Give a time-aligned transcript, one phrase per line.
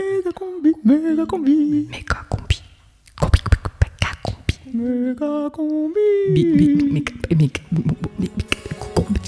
[0.00, 2.56] méga combi, méga combi, Méga combi.
[3.20, 3.40] Combi,
[3.82, 4.54] méga combi.
[4.74, 6.06] méga combi.
[6.34, 7.62] Bi- bi- méga- méga-
[8.18, 8.40] méga
[8.94, 9.20] combi.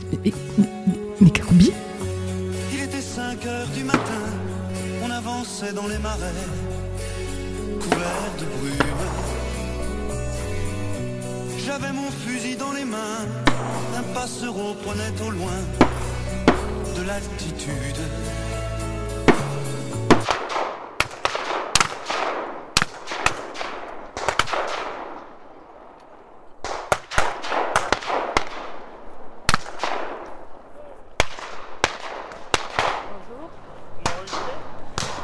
[1.20, 1.72] Méga combi.
[2.72, 4.22] Il était 5 heures du matin,
[5.04, 6.40] on avançait dans les marais,
[7.80, 9.06] couverts de brume.
[11.64, 13.26] J'avais mon fusil dans les mains,
[13.98, 15.60] un passereau prenait au loin
[16.96, 18.00] de l'altitude.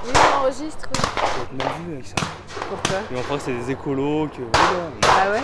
[0.04, 0.88] Oui, on enregistre.
[0.94, 1.00] oui.
[1.00, 2.14] Ça va être mal vu avec ça.
[3.28, 4.40] Croire que c'est des écolos, que.
[5.04, 5.40] Ah ouais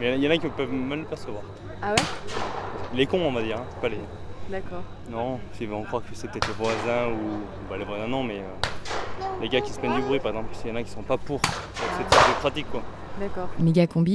[0.00, 1.42] Mais il y en a- qui peuvent mal le percevoir.
[1.82, 1.96] Ah ouais
[2.94, 3.98] Les cons, on va dire, hein, pas les.
[4.50, 4.82] D'accord.
[5.08, 7.40] Non, ils vont croire que c'est peut-être les voisins ou.
[7.70, 8.38] Bah, les voisins, non, mais.
[8.40, 10.90] euh, Les gars qui se plaignent du bruit, par exemple, il y en a qui
[10.90, 11.40] sont pas pour
[11.74, 12.82] cette type de pratique, quoi.
[13.18, 13.48] D'accord.
[13.58, 14.14] Méga combi.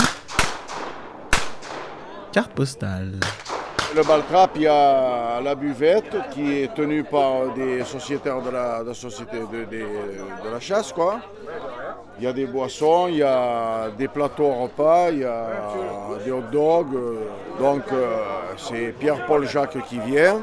[2.31, 3.19] Carte postale.
[3.95, 8.83] Le Baltrap, il y a la buvette qui est tenue par des sociétaires de la,
[8.83, 10.91] de la société de, de- de la chasse.
[10.91, 11.19] Quoi.
[12.19, 15.47] Il y a des boissons, il y a des plateaux repas, il y a
[16.25, 16.97] des hot dogs.
[17.59, 18.17] Donc euh,
[18.57, 20.41] c'est Pierre-Paul Jacques qui vient.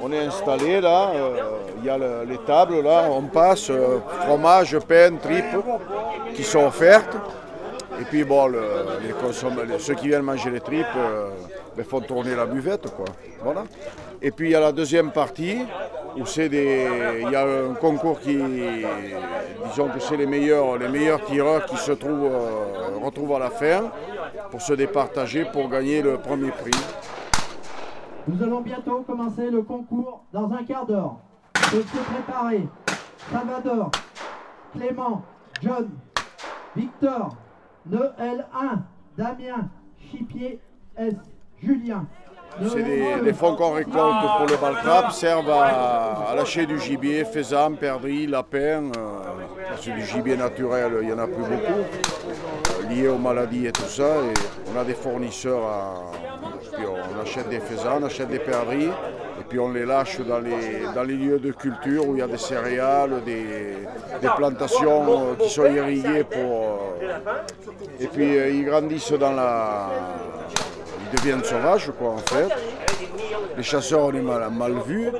[0.00, 1.40] On est installé là, euh,
[1.78, 5.56] il y a le- les tables là, on passe, euh, fromage, pain, tripes
[6.34, 7.16] qui sont offertes.
[8.00, 11.30] Et puis bon, les- ceux qui viennent manger les tripes euh,
[11.76, 13.06] ben, font tourner la buvette, quoi.
[13.42, 13.64] Voilà.
[14.22, 15.58] Et puis il y a la deuxième partie
[16.24, 16.86] c'est des,
[17.22, 18.36] il y a un concours qui,
[19.70, 23.50] disons que c'est les meilleurs, les meilleurs tireurs qui se trouvent, euh, retrouvent à la
[24.50, 26.78] pour se départager pour gagner le premier prix.
[28.26, 31.16] Nous allons bientôt commencer le concours dans un quart d'heure.
[31.72, 32.66] De se préparer.
[33.30, 33.90] Salvador,
[34.72, 35.22] Clément,
[35.62, 35.90] John,
[36.76, 37.36] Victor,
[37.86, 38.82] Noël 1,
[39.16, 40.60] Damien, Chipier,
[40.96, 41.14] S,
[41.62, 42.06] Julien.
[42.72, 47.72] C'est des, les fonds qu'on récolte pour le baltrap servent à, lâcher du gibier, faisan,
[47.74, 48.90] perdrix, lapin.
[48.96, 49.18] euh,
[49.68, 53.66] parce que du gibier naturel, il n'y en a plus beaucoup, euh, lié aux maladies
[53.66, 54.08] et tout ça.
[54.74, 56.12] On a des fournisseurs, à-
[56.74, 60.40] puis on achète des faisans, on achète des perdrix, et puis on les lâche dans
[60.40, 63.74] les, lieux de culture où il y a des céréales, des,
[64.36, 66.96] plantations euh, qui sont irriguées pour.
[67.02, 69.90] euh, et puis ils grandissent dans la.
[71.10, 72.48] Ils deviennent sauvages, quoi, en fait.
[73.56, 75.10] Les chasseurs, on est mal, mal vus,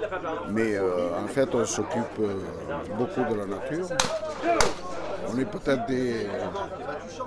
[0.51, 2.35] mais euh, en fait, on s'occupe euh,
[2.97, 3.87] beaucoup de la nature.
[5.33, 6.27] On est peut-être des,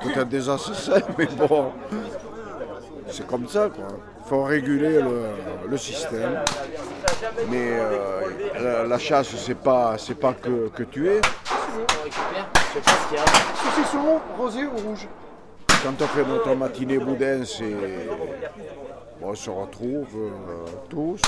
[0.01, 1.71] peut-être des assassins, mais bon,
[3.07, 3.85] c'est comme ça, quoi.
[4.23, 5.23] Il faut réguler le,
[5.69, 6.39] le système.
[7.49, 8.21] Mais euh,
[8.61, 11.19] la, la chasse, c'est pas, c'est pas que, que tuer.
[12.73, 15.07] Saucisson, rosé ou rouge?
[15.83, 17.73] Quand on fait notre matinée boudin, c'est.
[19.19, 21.19] bon, on se retrouve euh, tous.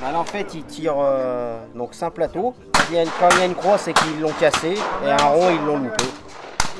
[0.00, 2.54] Bah en fait, ils tirent euh, donc c'est un plateau.
[2.72, 4.74] Quand il y a une, quand il y a une croix, c'est qu'ils l'ont cassé.
[5.04, 6.04] Et un rond, ils l'ont loupé.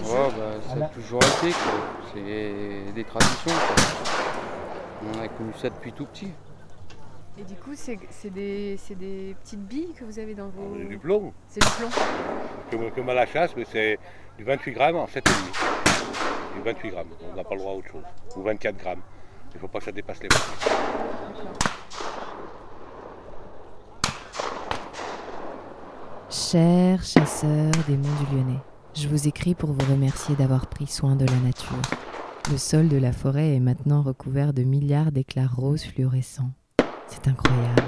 [0.04, 1.52] Ouais, bah, ça a toujours été.
[2.14, 3.76] C'est des traditions, quoi.
[5.02, 6.30] On a connu ça depuis tout petit.
[7.40, 10.76] Et du coup, c'est c'est des, c'est des petites billes que vous avez dans vos.
[10.78, 11.88] C'est du plomb, C'est du plomb.
[12.70, 13.98] comme, comme à la chasse, mais c'est
[14.36, 15.88] du 28 grammes en 7,5.
[16.58, 18.02] Du 28 grammes, on n'a pas le droit à autre chose.
[18.36, 19.02] Ou 24 grammes.
[19.52, 20.38] Il ne faut pas que ça dépasse les 28.
[26.30, 28.58] Chers chasseurs des monts du Lyonnais,
[28.92, 31.80] je vous écris pour vous remercier d'avoir pris soin de la nature.
[32.50, 36.50] Le sol de la forêt est maintenant recouvert de milliards d'éclats roses fluorescents.
[37.06, 37.84] C'est incroyable.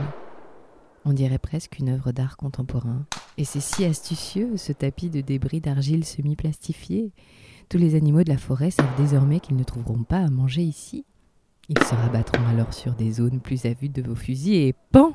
[1.05, 3.05] On dirait presque une œuvre d'art contemporain.
[3.37, 7.11] Et c'est si astucieux, ce tapis de débris d'argile semi-plastifié.
[7.71, 11.05] Tous les animaux de la forêt savent désormais qu'ils ne trouveront pas à manger ici.
[11.69, 15.13] Ils se rabattront alors sur des zones plus à vue de vos fusils et pan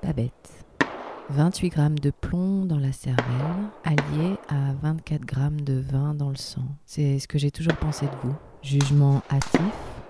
[0.00, 0.64] Pas bête.
[1.28, 3.26] 28 grammes de plomb dans la cervelle,
[3.84, 6.64] allié à 24 grammes de vin dans le sang.
[6.86, 8.34] C'est ce que j'ai toujours pensé de vous.
[8.62, 9.60] Jugement hâtif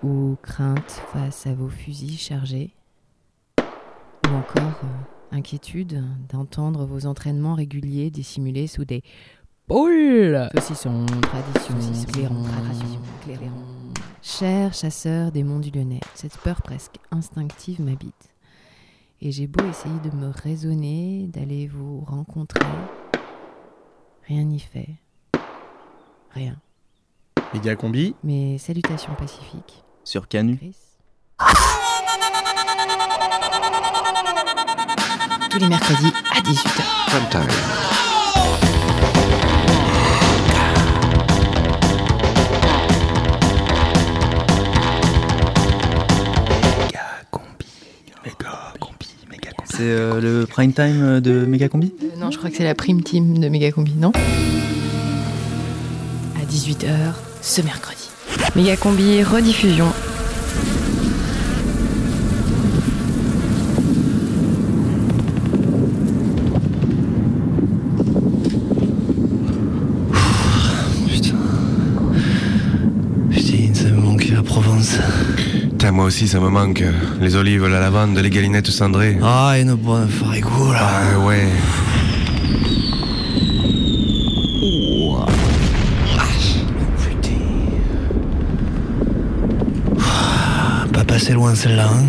[0.05, 2.77] ou crainte face à vos fusils chargés
[3.59, 9.03] Ou encore euh, inquiétude d'entendre vos entraînements réguliers dissimulés sous des
[9.67, 11.75] poules Saucissons, tradition,
[12.13, 12.45] clairon,
[13.25, 13.53] clairon.
[14.23, 18.31] Chers chasseurs des monts du Lyonnais, cette peur presque instinctive m'habite.
[19.21, 22.61] Et j'ai beau essayer de me raisonner, d'aller vous rencontrer.
[24.27, 24.89] Rien n'y fait.
[26.33, 26.57] Rien.
[27.55, 29.83] Méga combi Mes salutations pacifiques.
[30.05, 30.57] sur Canu.
[30.57, 30.77] Chris.
[35.51, 37.07] tous les mercredis à 18h.
[37.07, 38.06] Prime time.
[49.77, 53.03] C'est euh, le prime time de Megacombi Euh, non, je crois que c'est la prime
[53.03, 54.11] team de Megacombi, non
[56.35, 56.87] À 18h
[57.43, 58.09] ce mercredi.
[58.55, 59.93] Megacombi rediffusion.
[71.09, 71.37] Putain,
[73.75, 74.99] ça me manque la Provence.
[75.87, 76.83] Putain, moi aussi, ça me manque.
[77.21, 79.17] Les olives, la lavande, les galinettes cendrées.
[79.23, 80.81] Ah, une bonne farigou là.
[80.83, 81.47] Ah ouais.
[90.93, 92.05] Pas passé loin celle-là, hein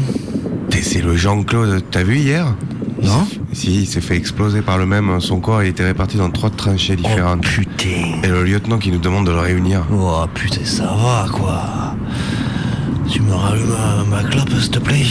[0.81, 2.55] C'est le Jean-Claude, t'as vu hier?
[3.03, 5.21] Non Si, il s'est fait exploser par le même.
[5.21, 7.45] Son corps a été réparti dans trois tranchées différentes.
[7.45, 8.21] Oh, putain.
[8.23, 9.85] Et le lieutenant qui nous demande de le réunir.
[9.93, 11.95] Oh putain, ça va quoi.
[13.09, 13.67] Tu me rallumes
[14.09, 15.05] ma, ma clope, s'il te plaît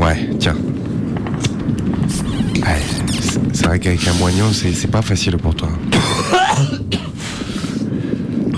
[0.00, 0.56] Ouais, tiens.
[2.56, 2.82] Ouais,
[3.52, 5.68] c'est- vrai qu'avec un moignon, c'est pas facile pour toi.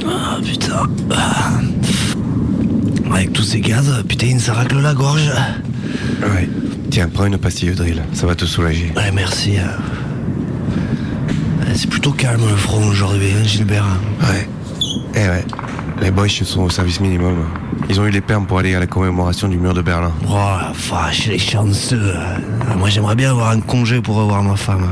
[0.07, 0.83] Ah putain.
[1.11, 1.51] Ah.
[3.13, 5.31] Avec tous ces gaz, putain, ça racle la gorge.
[6.23, 6.49] Ouais.
[6.91, 8.93] Tiens, prends une pastille de drill, ça va te soulager.
[8.97, 9.59] Ouais, merci.
[9.59, 9.63] euh.
[11.61, 13.85] Ouais, C'est plutôt calme le front aujourd'hui, hein, Gilbert.
[14.23, 14.49] Ouais.
[15.15, 15.45] Eh ouais.
[16.03, 17.45] Les Boys sont au service minimum.
[17.91, 20.13] Ils ont eu les permes pour aller à la commémoration du mur de Berlin.
[20.29, 22.15] Oh la vache, les chanceux.
[22.79, 24.87] Moi j'aimerais bien avoir un congé pour revoir ma femme.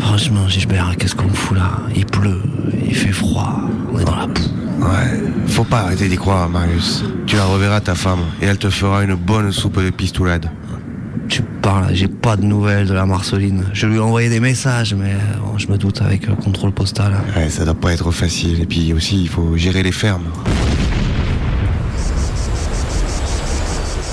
[0.00, 1.70] Franchement, Gilbert, qu'est-ce qu'on fout là?
[1.94, 2.42] Il pleut,
[2.84, 3.60] il fait froid,
[3.92, 4.42] on est dans la boue.
[4.80, 5.22] Ouais.
[5.46, 7.04] Faut pas arrêter d'y croire, Marius.
[7.28, 10.50] Tu la reverras ta femme et elle te fera une bonne soupe de pistoulade.
[11.28, 13.66] Tu parles, j'ai pas de nouvelles de la Marceline.
[13.72, 17.12] Je lui ai envoyé des messages, mais bon, je me doute avec le contrôle postal.
[17.36, 18.60] Ouais, ça doit pas être facile.
[18.60, 20.24] Et puis aussi, il faut gérer les fermes.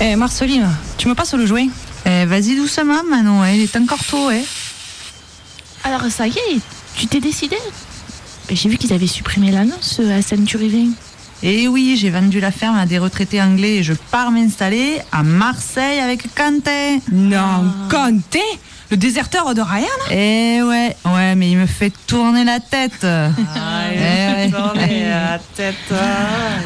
[0.00, 1.68] Eh Marceline, tu me passes le jouet
[2.06, 4.42] Eh, vas-y doucement, Manon, hein, il est encore tôt, hein.
[5.84, 6.60] Alors ça y est,
[6.94, 7.56] tu t'es décidé
[8.50, 10.90] J'ai vu qu'ils avaient supprimé l'annonce à Saint-Turivin.
[11.42, 15.22] Eh oui, j'ai vendu la ferme à des retraités anglais et je pars m'installer à
[15.22, 16.98] Marseille avec Quentin.
[17.12, 18.38] Non, Quentin
[18.90, 23.04] Le déserteur de Ryan Eh ouais, ouais, mais il me fait tourner la tête.
[23.04, 24.50] Eh ouais.
[24.50, 25.74] la tête.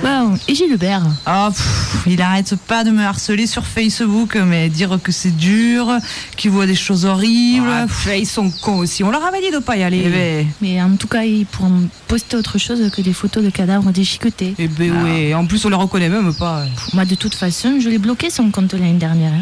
[0.05, 5.01] Bon, et Gilbert Oh, pff, il arrête pas de me harceler sur Facebook, mais dire
[5.03, 5.99] que c'est dur,
[6.37, 7.67] qu'il voit des choses horribles.
[7.69, 10.05] Ah, pff, ils sont cons aussi, on leur avait dit de pas y aller.
[10.07, 13.51] Eh ben, Mais en tout cas, ils pourront poster autre chose que des photos de
[13.51, 14.55] cadavres déchiquetés.
[14.61, 16.67] Eh ben oui, en plus on le reconnaît même pas.
[16.93, 19.33] Moi, de toute façon, je l'ai bloqué son compte l'année dernière.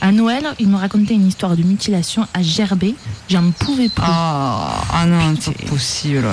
[0.00, 0.08] Hein.
[0.08, 2.94] À Noël, il me racontait une histoire de mutilation à Gerbet.
[3.28, 4.04] J'en pouvais plus.
[4.06, 6.26] Ah, ah non, c'est pas possible.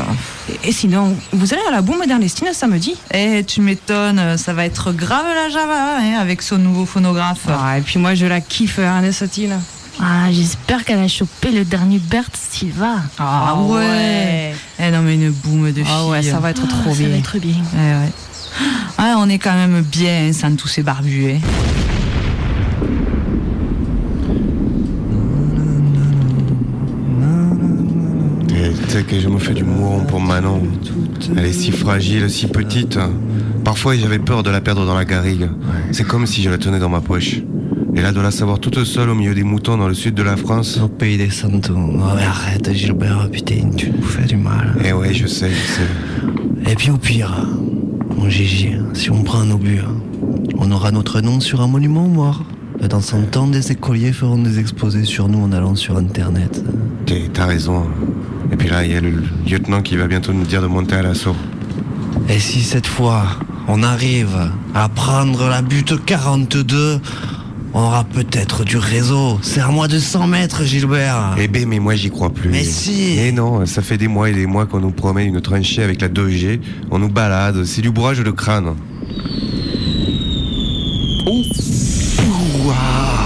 [0.63, 2.95] Et sinon, vous allez à la boum d'Ernestine samedi?
[3.13, 7.47] Eh, tu m'étonnes, ça va être grave la Java hein, avec son nouveau phonographe.
[7.50, 9.59] Ah, et puis moi je la kiffe, Ernestine.
[10.00, 12.95] Ah, j'espère qu'elle a chopé le dernier Bert Silva.
[13.17, 14.53] Ah, ouais.
[14.77, 15.85] Eh non, mais une boum de filles.
[15.89, 17.09] Ah ouais, ça va être trop ça bien.
[17.09, 17.56] va être bien.
[17.73, 18.12] Eh ouais.
[18.97, 21.31] Ah, on est quand même bien hein, sans tous ces barbus.
[21.35, 21.39] hein.
[28.96, 30.62] Sais que je me fais du mouron pour Manon.
[31.36, 32.98] Elle est si fragile, si petite.
[33.66, 35.50] Parfois, j'avais peur de la perdre dans la garrigue.
[35.92, 37.42] C'est comme si je la tenais dans ma poche.
[37.94, 40.24] Et là, de la savoir toute seule au milieu des moutons dans le sud de
[40.24, 40.80] la France.
[40.82, 41.74] Au pays des Santos.
[41.75, 44.78] Oh, mais arrête, Gilbert, putain, tu nous fais du mal.
[44.86, 46.72] Eh ouais, je sais, je sais.
[46.72, 47.36] Et puis au pire,
[48.18, 49.82] mon Gigi, si on prend un obus,
[50.58, 52.46] on aura notre nom sur un monument mort.
[52.90, 56.64] Dans son temps, des écoliers feront des exposés sur nous en allant sur Internet.
[57.34, 57.88] T'as raison.
[58.55, 59.12] Et puis là, il y a le
[59.45, 61.35] lieutenant qui va bientôt nous dire de monter à l'assaut.
[62.29, 63.25] Et si cette fois,
[63.67, 67.01] on arrive à prendre la butte 42,
[67.74, 69.39] on aura peut-être du réseau.
[69.41, 71.35] C'est à moins de 100 mètres, Gilbert.
[71.38, 72.50] Eh ben, mais moi, j'y crois plus.
[72.50, 73.17] Mais si.
[73.19, 76.00] Eh non, ça fait des mois et des mois qu'on nous promet une tranchée avec
[76.00, 76.62] la 2G.
[76.91, 78.74] On nous balade, c'est du bourrage de crâne.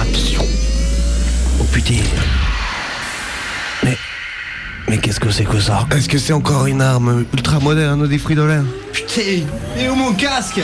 [0.01, 0.41] Attention.
[1.59, 1.93] Oh putain.
[4.89, 4.97] Mais.
[4.97, 8.65] Qu'est-ce que c'est que ça Est-ce que c'est encore une arme ultra moderne des fridolins
[8.91, 9.43] Putain,
[9.77, 10.59] et où mon casque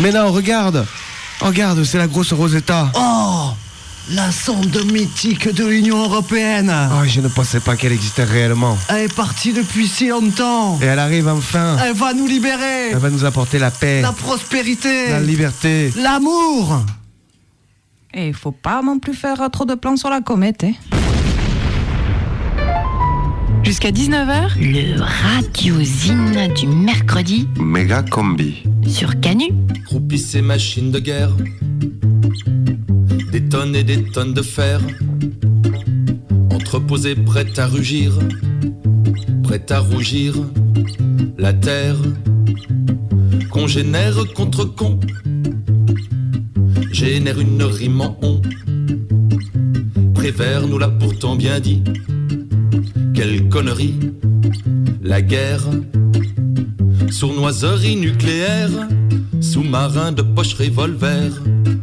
[0.00, 0.86] Mais non, regarde
[1.40, 3.50] Regarde, c'est la grosse Rosetta Oh
[4.10, 8.78] La sonde mythique de l'Union Européenne Oh, je ne pensais pas qu'elle existait réellement.
[8.88, 11.76] Elle est partie depuis si longtemps Et elle arrive enfin.
[11.84, 15.92] Elle va nous libérer Elle va nous apporter la paix, La prospérité la liberté.
[15.96, 16.82] L'amour
[18.14, 20.64] Et il faut pas non plus faire trop de plans sur la comète.
[20.64, 20.72] Hein.
[23.66, 28.62] Jusqu'à 19h, le radiosine du mercredi Méga combi.
[28.86, 29.46] sur Canu.
[29.86, 31.32] Croupissent ces machines de guerre.
[33.32, 34.80] Des tonnes et des tonnes de fer.
[36.52, 38.12] Entreposées prêtes à rugir.
[39.42, 40.36] Prêtes à rougir.
[41.36, 41.96] La terre.
[43.50, 45.00] Congénère contre con.
[46.92, 48.40] Génère une rime en on.
[50.14, 51.82] Prévert nous l'a pourtant bien dit.
[53.16, 53.94] Quelle connerie.
[55.02, 55.64] La guerre.
[57.10, 58.68] Sournoiserie nucléaire,
[59.40, 61.32] sous-marin de poche revolver,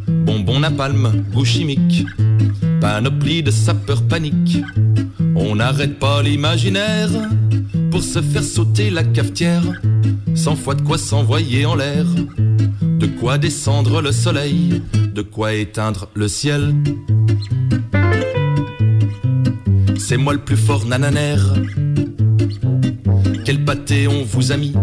[0.06, 2.06] bonbon napalm, goût chimique,
[2.80, 4.58] panoplie de sapeurs panique.
[5.34, 7.10] On n'arrête pas l'imaginaire
[7.90, 9.64] pour se faire sauter la cafetière,
[10.36, 12.06] cent fois de quoi s'envoyer en l'air,
[12.80, 16.72] de quoi descendre le soleil, de quoi éteindre le ciel.
[20.06, 21.54] C'est moi le plus fort nananaire.
[23.46, 24.74] Quel pâté on vous a mis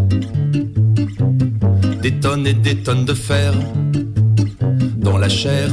[2.02, 3.54] Des tonnes et des tonnes de fer
[4.98, 5.70] dans la chair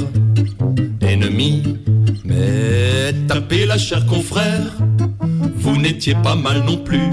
[1.01, 1.63] ennemie.
[2.27, 4.67] Mais tapez la chair confrère,
[5.57, 7.09] vous n'étiez pas mal non plus.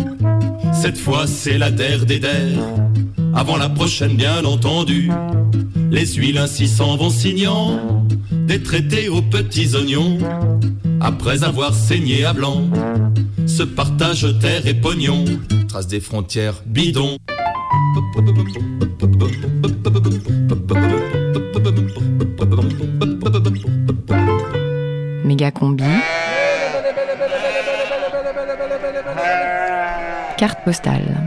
[0.73, 2.59] Cette fois c'est la der des der,
[3.33, 5.09] avant la prochaine bien entendu.
[5.89, 7.79] Les huiles ainsi s'en vont signant,
[8.29, 10.19] des traités aux petits oignons.
[11.05, 12.63] Après avoir saigné à blanc,
[13.45, 15.23] se partage terre et pognon,
[15.67, 17.17] trace des frontières bidons.
[25.23, 25.83] Méga combi.
[30.37, 31.21] Carte postale.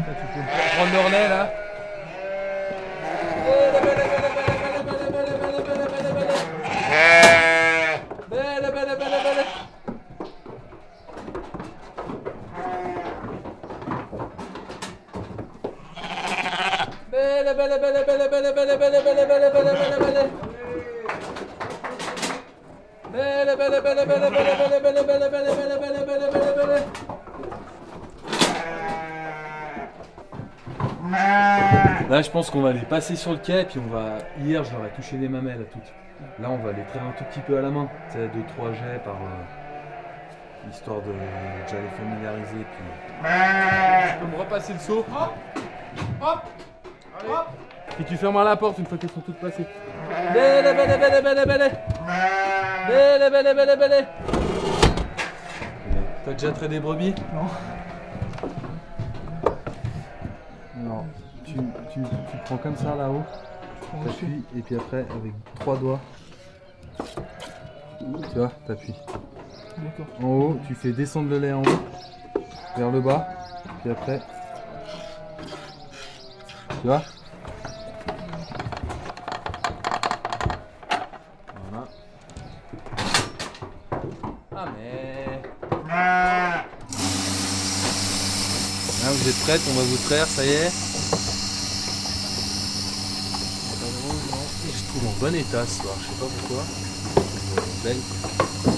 [32.18, 34.18] Là, je pense qu'on va les passer sur le quai, puis on va.
[34.40, 35.94] Hier, je leur ai touché les mamelles à toutes.
[36.42, 37.88] Là, on va les traire un tout petit peu à la main.
[38.10, 39.14] Tu sais, 2-3 jets par.
[39.14, 42.84] euh, histoire de déjà les familiariser, puis.
[43.22, 45.06] Tu peux me repasser le seau?
[45.08, 45.32] Hop
[46.20, 46.42] Hop
[47.28, 47.46] Hop
[48.00, 49.66] Et tu fermes la porte une fois qu'elles sont toutes passées.
[50.34, 51.78] Belle, belle, belle, belle, belle.
[52.88, 54.06] Belle, belle, belle, belle.
[56.24, 57.14] T'as déjà traité des brebis?
[57.32, 57.46] Non.
[61.48, 63.22] Tu, tu, tu prends comme ça là-haut,
[64.04, 66.00] t'appuies, et puis après, avec trois doigts,
[67.98, 68.94] tu vois, t'appuies.
[69.78, 70.06] D'accord.
[70.22, 71.80] En haut, tu fais descendre le lait en haut,
[72.76, 73.26] vers le bas,
[73.80, 74.20] puis après,
[76.82, 77.02] tu vois
[81.70, 81.88] Voilà.
[84.54, 85.42] Ah mais...
[89.02, 90.70] Là, vous êtes prêtes, on va vous traire, ça y est.
[94.70, 96.64] Je trouve en bon état ce soir, je sais pas pourquoi.
[97.82, 98.77] Belle.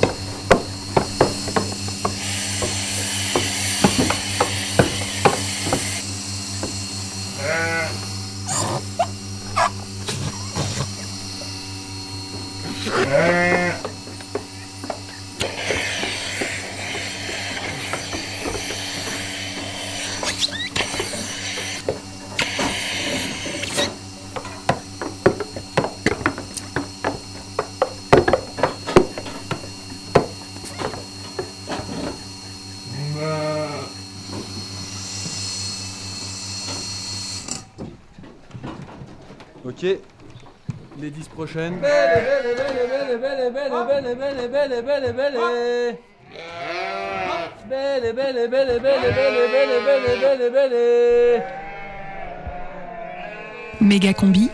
[53.81, 54.51] Méga combi.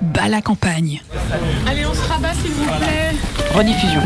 [0.00, 1.00] Bas la campagne.
[1.66, 3.14] Allez, on se rabat s'il vous plaît.
[3.54, 4.02] Rediffusion.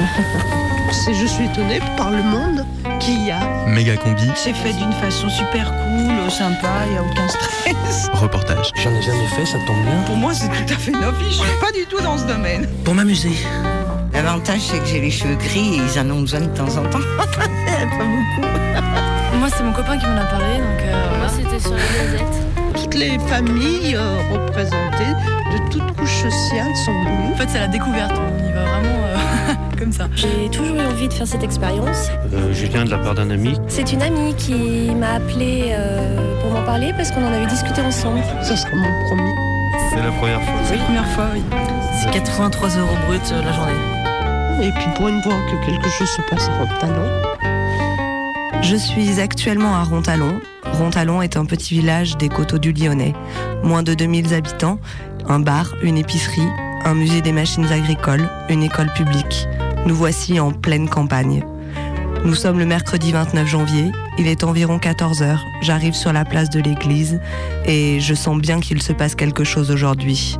[0.92, 2.66] C'est je suis étonnée par le monde
[2.98, 3.40] qu'il y a.
[3.66, 4.30] Méga combi.
[4.34, 8.10] C'est fait d'une façon super cool, sympa, il n'y a aucun stress.
[8.14, 8.70] Reportage.
[8.76, 10.02] J'en ai jamais fait, ça tombe bien.
[10.06, 11.28] Pour moi, c'est tout à fait novice.
[11.28, 12.68] Je suis pas du tout dans ce domaine.
[12.84, 13.32] Pour m'amuser.
[14.12, 16.82] L'avantage, c'est que j'ai les cheveux gris et ils en ont besoin de temps en
[16.88, 16.98] temps.
[17.18, 18.48] pas beaucoup.
[19.38, 22.49] Moi, c'est mon copain qui m'en a parlé, donc euh, moi, c'était sur la gazette.
[22.74, 25.14] Toutes les familles euh, représentées
[25.52, 27.32] de toutes couches sociales sont venues.
[27.32, 28.12] En fait, c'est la découverte.
[28.14, 29.16] On y va vraiment euh,
[29.78, 30.08] comme ça.
[30.14, 32.10] J'ai toujours eu envie de faire cette expérience.
[32.32, 33.58] Euh, je viens de la part d'un ami.
[33.68, 37.80] C'est une amie qui m'a appelé euh, pour m'en parler parce qu'on en avait discuté
[37.80, 38.20] ensemble.
[38.42, 39.34] Ça sera mon premier.
[39.90, 40.54] C'est la première fois.
[40.70, 41.42] Oui, première fois, oui.
[42.00, 43.72] C'est 83 euros brut euh, la journée.
[44.62, 47.08] Et puis pour une fois que quelque chose se passe à Rontalon.
[48.62, 50.40] Je suis actuellement à Rontalon.
[50.72, 53.14] Rontalon est un petit village des coteaux du Lyonnais.
[53.62, 54.80] Moins de 2000 habitants,
[55.28, 56.48] un bar, une épicerie,
[56.84, 59.46] un musée des machines agricoles, une école publique.
[59.86, 61.44] Nous voici en pleine campagne.
[62.24, 66.60] Nous sommes le mercredi 29 janvier, il est environ 14h, j'arrive sur la place de
[66.60, 67.18] l'église
[67.64, 70.36] et je sens bien qu'il se passe quelque chose aujourd'hui.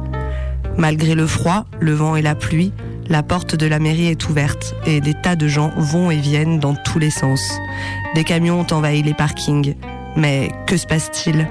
[0.76, 2.72] Malgré le froid, le vent et la pluie,
[3.08, 6.58] la porte de la mairie est ouverte et des tas de gens vont et viennent
[6.58, 7.40] dans tous les sens.
[8.14, 9.74] Des camions ont envahi les parkings.
[10.16, 11.46] Mais que se passe-t-il?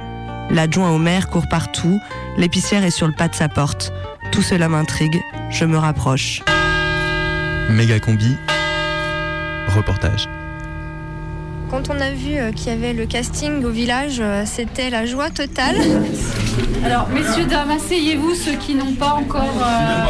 [0.51, 1.99] L'adjoint au maire court partout,
[2.37, 3.93] l'épicière est sur le pas de sa porte.
[4.31, 6.41] Tout cela m'intrigue, je me rapproche.
[7.69, 8.35] Méga combi,
[9.75, 10.27] reportage.
[11.69, 15.05] Quand on a vu euh, qu'il y avait le casting au village, euh, c'était la
[15.05, 15.75] joie totale.
[16.83, 19.53] Alors, messieurs, dames, asseyez-vous, ceux qui n'ont pas encore.
[19.63, 20.05] euh,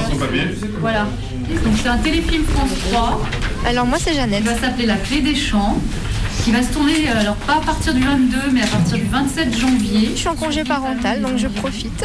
[0.79, 1.06] Voilà.
[1.50, 3.22] Donc, c'est un téléfilm France 3.
[3.68, 4.39] Alors, moi, c'est Jeannette.
[4.41, 5.77] Il va s'appeler La Clé des Champs.
[6.50, 9.03] Qui va se tourner, euh, alors pas à partir du 22, mais à partir du
[9.03, 10.10] 27 janvier.
[10.15, 12.03] Je suis en congé parental, donc je profite.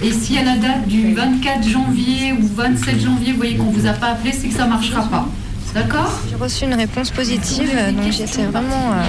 [0.00, 3.84] Et si à la date du 24 janvier ou 27 janvier, vous voyez qu'on vous
[3.88, 5.26] a pas appelé, c'est que ça marchera pas.
[5.74, 7.68] D'accord J'ai reçu une réponse positive,
[8.00, 8.92] donc j'étais vraiment.
[8.92, 9.02] euh,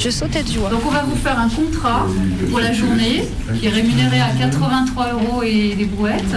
[0.00, 0.68] je sautais de joie.
[0.68, 2.04] Donc on va vous faire un contrat
[2.50, 3.22] pour la journée
[3.60, 6.34] qui est rémunéré à 83 euros et des brouettes.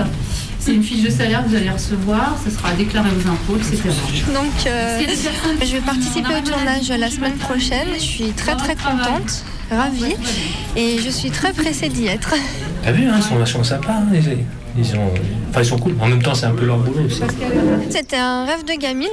[0.66, 3.88] C'est une fiche de salaire que vous allez recevoir, ce sera déclaré aux impôts, etc.
[4.34, 5.00] Donc, euh,
[5.64, 7.88] je vais participer au tournage la semaine prochaine.
[7.94, 10.16] Je suis très très contente, ravie,
[10.76, 12.34] et je suis très pressée d'y être.
[12.84, 13.94] T'as vu, hein, ils sont vachement sympas.
[13.94, 14.40] hein, ils,
[14.80, 14.98] ils sont...
[15.52, 15.94] Enfin, ils sont cool.
[16.02, 17.22] En même temps, c'est un peu leur boulot aussi.
[17.92, 19.08] C'était un rêve de gamine.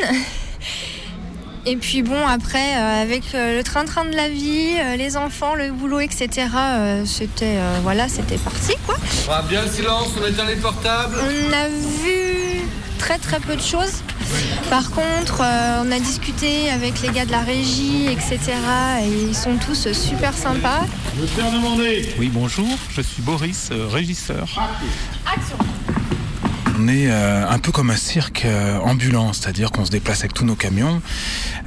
[1.65, 5.55] Et puis bon, après, euh, avec euh, le train-train de la vie, euh, les enfants,
[5.55, 8.97] le boulot, etc., euh, c'était euh, voilà, c'était parti quoi.
[9.29, 11.15] On va bien le silence, on éteint les portables.
[11.21, 12.63] On a vu
[12.99, 14.03] très très peu de choses.
[14.71, 18.41] Par contre, euh, on a discuté avec les gars de la régie, etc.
[19.05, 20.81] Et ils sont tous super sympas.
[21.21, 22.09] Le père demandé.
[22.19, 24.49] Oui, bonjour, je suis Boris, euh, régisseur.
[25.27, 25.59] Action
[26.83, 30.35] On est euh, un peu comme un cirque euh, ambulant, c'est-à-dire qu'on se déplace avec
[30.35, 31.01] tous nos camions.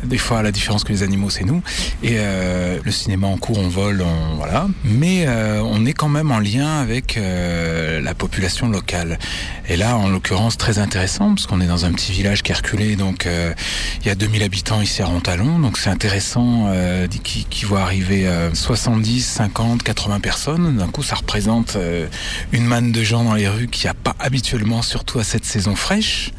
[0.04, 1.64] Des fois, la différence que les animaux, c'est nous.
[2.04, 4.68] Et euh, le cinéma en cours, on vole, on, voilà.
[4.84, 5.26] Mais
[5.64, 9.18] on est quand même en lien avec la population locale.
[9.68, 12.56] Et là, en l'occurrence, très intéressant, parce qu'on est dans un petit village qui est
[12.56, 12.96] reculé.
[12.98, 13.28] Donc,
[14.02, 15.60] il y a 2000 habitants ici à Rontalon.
[15.60, 16.72] Donc, c'est intéressant
[17.24, 20.76] qui, qui voit arriver euh, 70, 50, 80 personnes.
[20.76, 21.78] D'un coup, ça représente
[22.52, 25.46] une manne de gens dans les rues qu'il n'y a pas habituellement, surtout à cette
[25.46, 26.32] saison fraîche.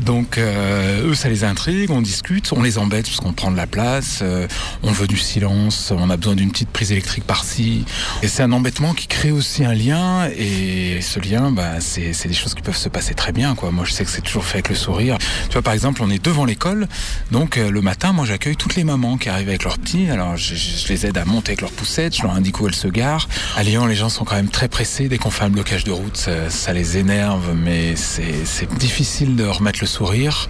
[0.00, 3.56] Donc euh, eux, ça les intrigue, on discute, on les embête parce qu'on prend de
[3.56, 4.46] la place, euh,
[4.82, 7.84] on veut du silence, on a besoin d'une petite prise électrique par-ci.
[8.22, 12.34] Et c'est un embêtement qui crée aussi un lien, et ce lien, bah, c'est des
[12.34, 13.54] choses qui peuvent se passer très bien.
[13.54, 13.70] Quoi.
[13.72, 15.18] Moi, je sais que c'est toujours fait avec le sourire.
[15.48, 16.86] Tu vois, par exemple, on est devant l'école,
[17.32, 20.10] donc euh, le matin, moi, j'accueille toutes les mamans qui arrivent avec leurs petits.
[20.10, 22.88] Alors, je les aide à monter avec leurs poussettes, je leur indique où elles se
[22.88, 23.28] garent.
[23.56, 25.08] À Lyon, les gens sont quand même très pressés.
[25.08, 29.36] Dès qu'on fait un blocage de route, ça, ça les énerve, mais c'est c'est difficile
[29.36, 30.48] de remettre le sourire.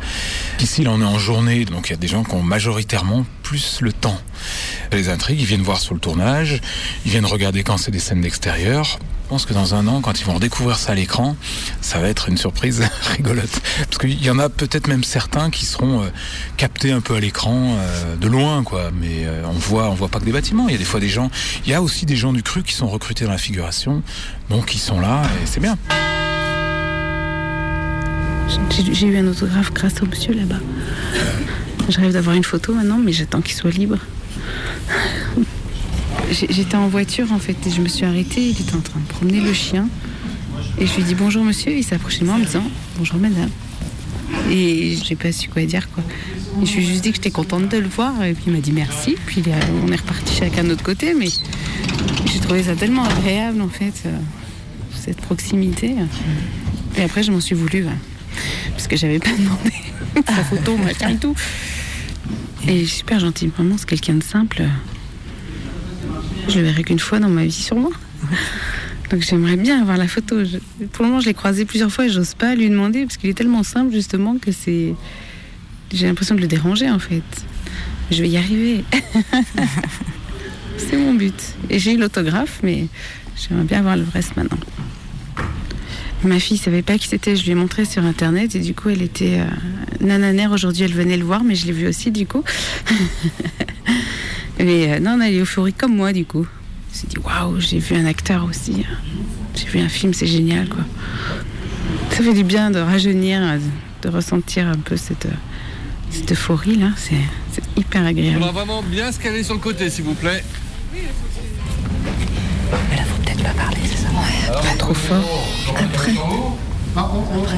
[0.61, 3.24] Ici, là, on est en journée, donc il y a des gens qui ont majoritairement
[3.42, 4.18] plus le temps.
[4.92, 6.61] Les intrigues, ils viennent voir sur le tournage,
[7.04, 8.98] ils viennent regarder quand c'est des scènes d'extérieur.
[9.28, 11.37] Je pense que dans un an, quand ils vont redécouvrir ça à l'écran,
[11.83, 12.83] ça va être une surprise
[13.16, 13.61] rigolote.
[13.85, 16.09] Parce qu'il y en a peut-être même certains qui seront euh,
[16.57, 18.90] captés un peu à l'écran euh, de loin, quoi.
[18.90, 20.66] Mais euh, on voit, on voit pas que des bâtiments.
[20.68, 21.31] Il y a des fois des gens.
[21.66, 24.02] Il y a aussi des gens du cru qui sont recrutés dans la figuration,
[24.48, 25.76] donc ils sont là et c'est bien.
[28.92, 30.61] J'ai eu un autographe grâce au monsieur là-bas.
[31.88, 33.98] Je rêve d'avoir une photo maintenant, mais j'attends qu'il soit libre.
[36.30, 38.48] J'étais en voiture en fait et je me suis arrêtée.
[38.48, 39.88] Il était en train de promener le chien.
[40.78, 41.72] Et je lui ai dit bonjour monsieur.
[41.72, 42.64] Il s'est approché de moi en me disant
[42.96, 43.50] bonjour madame.
[44.50, 46.04] Et j'ai pas su quoi dire quoi.
[46.62, 48.22] Je lui ai juste dit que j'étais contente de le voir.
[48.24, 49.16] Et puis il m'a dit merci.
[49.26, 49.42] Puis
[49.87, 51.14] on est reparti chacun de notre côté.
[51.14, 51.28] Mais
[52.26, 54.16] j'ai trouvé ça tellement agréable en fait, euh,
[54.94, 55.94] cette proximité.
[56.96, 57.84] Et après je m'en suis voulu.
[57.84, 58.17] ouais.
[58.72, 59.72] Parce que j'avais pas demandé
[60.26, 61.34] sa photo, machin et tout.
[62.66, 64.62] Et super gentil, vraiment, c'est quelqu'un de simple.
[66.48, 67.90] Je le verrai qu'une fois dans ma vie, sûrement.
[69.10, 70.36] Donc j'aimerais bien avoir la photo.
[70.92, 73.30] Pour le moment, je l'ai croisé plusieurs fois et j'ose pas lui demander parce qu'il
[73.30, 74.94] est tellement simple, justement, que c'est.
[75.92, 77.22] J'ai l'impression de le déranger, en fait.
[78.10, 78.84] Je vais y arriver.
[80.76, 81.34] c'est mon but.
[81.70, 82.86] Et j'ai eu l'autographe, mais
[83.36, 84.58] j'aimerais bien avoir le reste maintenant.
[86.24, 88.88] Ma fille savait pas qui c'était, je lui ai montré sur internet et du coup
[88.88, 89.46] elle était euh,
[90.04, 90.50] nananaire.
[90.52, 92.42] Aujourd'hui elle venait le voir, mais je l'ai vu aussi du coup.
[94.59, 96.46] mais euh, non, elle est euphorique comme moi du coup.
[96.92, 98.85] Je me dit waouh, j'ai vu un acteur aussi.
[99.54, 100.85] J'ai vu un film, c'est génial quoi.
[102.11, 103.40] Ça fait du bien de rajeunir,
[104.02, 105.31] de ressentir un peu cette, euh,
[106.11, 107.14] cette euphorie là, c'est
[107.52, 108.40] c'est hyper On agréable.
[108.40, 110.42] va vraiment bien se caler sur le côté, s'il vous plaît.
[112.70, 114.07] Peut-être pas parler, c'est ça
[114.52, 115.48] Pas trop fort.
[115.76, 116.12] Après.
[116.96, 117.57] Après.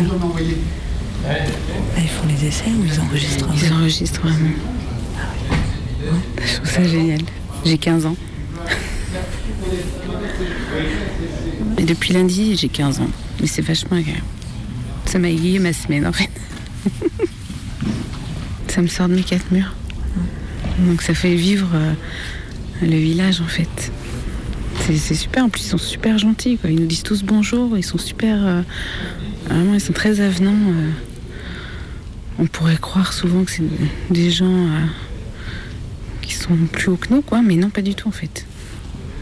[1.98, 4.50] Ils font les essais ou ils enregistrent Ils enregistrent vraiment.
[6.44, 7.20] Je trouve ça génial.
[7.64, 8.16] J'ai 15 ans.
[11.78, 13.10] Et depuis lundi, j'ai 15 ans.
[13.40, 14.24] Mais c'est vachement agréable.
[15.06, 16.30] Ça m'a égayé ma semaine en fait.
[18.68, 19.74] ça me sort de mes quatre murs.
[20.78, 21.92] Donc ça fait vivre euh,
[22.82, 23.92] le village en fait.
[24.86, 26.58] C'est- super, en plus ils sont super gentils.
[26.64, 28.36] Ils nous disent tous bonjour, ils sont super...
[28.44, 28.62] euh,
[29.48, 30.50] vraiment, ils sont très avenants.
[30.52, 30.90] euh.
[32.38, 33.62] On pourrait croire souvent que c'est
[34.10, 34.86] des gens euh,
[36.22, 38.46] qui sont plus hauts que nous, quoi, mais non, pas du tout en fait.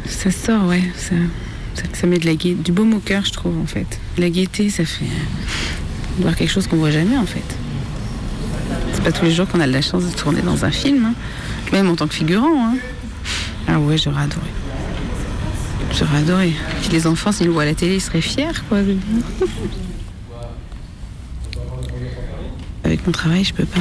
[0.07, 1.17] Ça sort, ouais, ça,
[1.93, 3.99] ça, met de la gaieté, du baume au cœur, je trouve en fait.
[4.17, 5.05] La gaieté, ça fait
[6.21, 7.43] voir quelque chose qu'on voit jamais en fait.
[8.95, 11.05] C'est pas tous les jours qu'on a de la chance de tourner dans un film,
[11.07, 11.15] hein.
[11.73, 12.69] même en tant que figurant.
[12.69, 12.77] hein.
[13.67, 14.47] Ah ouais, j'aurais adoré.
[15.93, 16.53] J'aurais adoré.
[16.81, 18.79] Puis les enfants, s'ils le voient à la télé, ils seraient fiers, quoi.
[22.85, 23.81] Avec mon travail, je peux pas.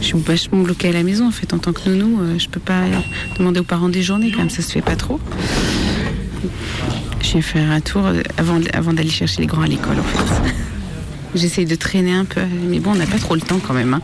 [0.00, 1.54] Je suis vachement bloquée à la maison en fait.
[1.54, 2.82] En tant que nounou, euh, je peux pas
[3.38, 5.18] demander aux parents des journées, quand même, ça se fait pas trop.
[7.22, 10.02] Je viens faire un tour euh, avant, avant d'aller chercher les grands à l'école en
[10.02, 10.52] fait.
[11.34, 13.94] J'essaye de traîner un peu, mais bon, on n'a pas trop le temps quand même.
[13.94, 14.02] hein.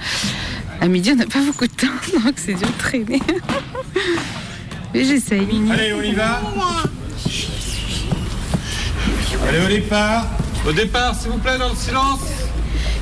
[0.81, 1.89] À midi, on n'a pas beaucoup de temps,
[2.25, 3.21] donc c'est dur de traîner.
[4.95, 5.47] Mais j'essaye.
[5.71, 6.41] Allez, on y va.
[9.49, 10.27] Allez, au départ.
[10.67, 12.21] Au départ, s'il vous plaît, dans le silence.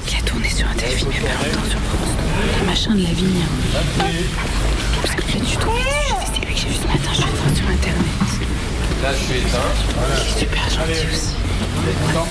[0.08, 2.60] Il a tourné sur un téléfilm il y a pas longtemps sur France 2.
[2.60, 3.42] Le machin de la vigne.
[5.02, 5.68] Parce que je du tout.
[6.32, 8.06] C'est lui que j'ai vu ce matin, je le voir sur internet.
[9.02, 9.58] Là, je suis éteint.
[9.96, 10.14] Voilà.
[10.22, 11.34] Il est super gentil aussi.
[12.14, 12.28] Quand,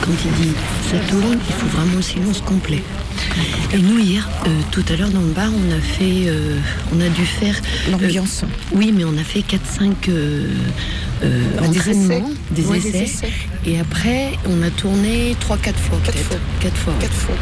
[0.00, 0.54] quand il dit
[0.90, 2.82] ça tourne, il faut vraiment le silence complet.
[3.72, 6.58] Et nous hier, euh, tout à l'heure dans le bar, on a fait, euh,
[6.94, 7.54] on a dû faire
[7.90, 8.42] l'ambiance.
[8.72, 10.46] oui, mais on a fait 4-5 euh,
[11.22, 12.24] euh, Bah, des entraînements, essais.
[12.50, 13.28] des, Ouais, des essais.
[13.66, 16.38] Et après, on a tourné 3-4 fois peut-être.
[16.60, 16.94] 4 fois.
[16.98, 17.34] 4 fois.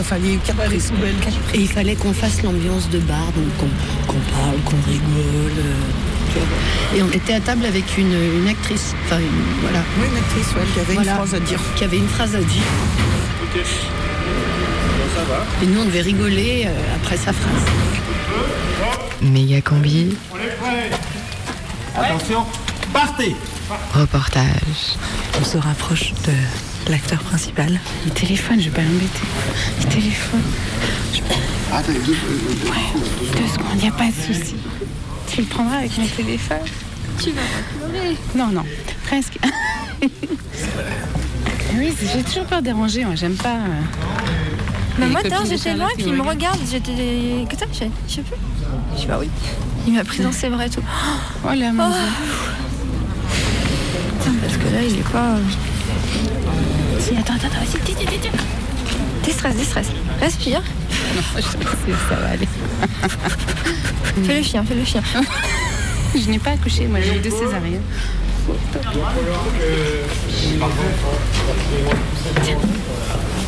[0.00, 0.92] Enfin, il y a eu 4 prises.
[1.54, 3.68] Et il fallait qu'on fasse l'ambiance de bar, donc
[4.06, 5.58] qu'on parle, qu'on rigole.
[5.58, 6.96] euh.
[6.96, 8.94] Et on était à table avec une, une actrice.
[9.06, 9.82] Enfin, une- voilà.
[9.98, 11.60] Oui, une actrice, qui avait une phrase à dire.
[11.76, 12.62] Qui avait une phrase à dire.
[15.14, 15.44] Ça va.
[15.62, 17.62] Et nous, on devait rigoler euh, après sa phrase.
[19.22, 20.90] Méga combi, On est prêt.
[21.96, 22.44] Attention,
[22.92, 23.34] partez.
[23.94, 24.96] reportage.
[25.40, 27.80] On se rapproche de l'acteur principal.
[28.04, 29.26] Il téléphone, je vais pas l'embêter.
[29.80, 30.42] Il téléphone.
[31.14, 31.20] Je...
[31.74, 34.56] Attends, deux, Deux secondes, il n'y a pas de souci.
[35.32, 36.58] Tu le prendras avec mon téléphone
[37.22, 38.16] Tu vas pas pleurer.
[38.34, 38.64] Non, non,
[39.06, 39.38] presque.
[41.78, 43.54] Oui, j'ai toujours peur de déranger, moi, j'aime pas.
[43.54, 43.82] euh,
[44.98, 47.44] Mais moi, j'étais loin, qui puis il me regarde, j'étais.
[47.48, 48.36] Que ça, je sais je sais plus.
[48.96, 49.28] Je sais pas, oui.
[49.86, 50.82] Il m'a pris dans ses bras et tout.
[51.44, 51.98] Oh mon Dieu.
[54.18, 55.34] Putain, parce que là, il est pas.
[55.36, 55.40] euh,
[57.00, 58.30] Si, attends, attends, attends, vas-y, tiens, tiens, tiens.
[59.24, 59.88] Déstresse, déstresse.
[60.20, 60.60] Respire.
[61.14, 61.48] Non, je sais,
[62.08, 62.48] ça va aller.
[64.24, 65.02] Fais le chien, fais le chien.
[66.14, 67.82] je n'ai pas accouché, moi, j'ai eu deux césariennes.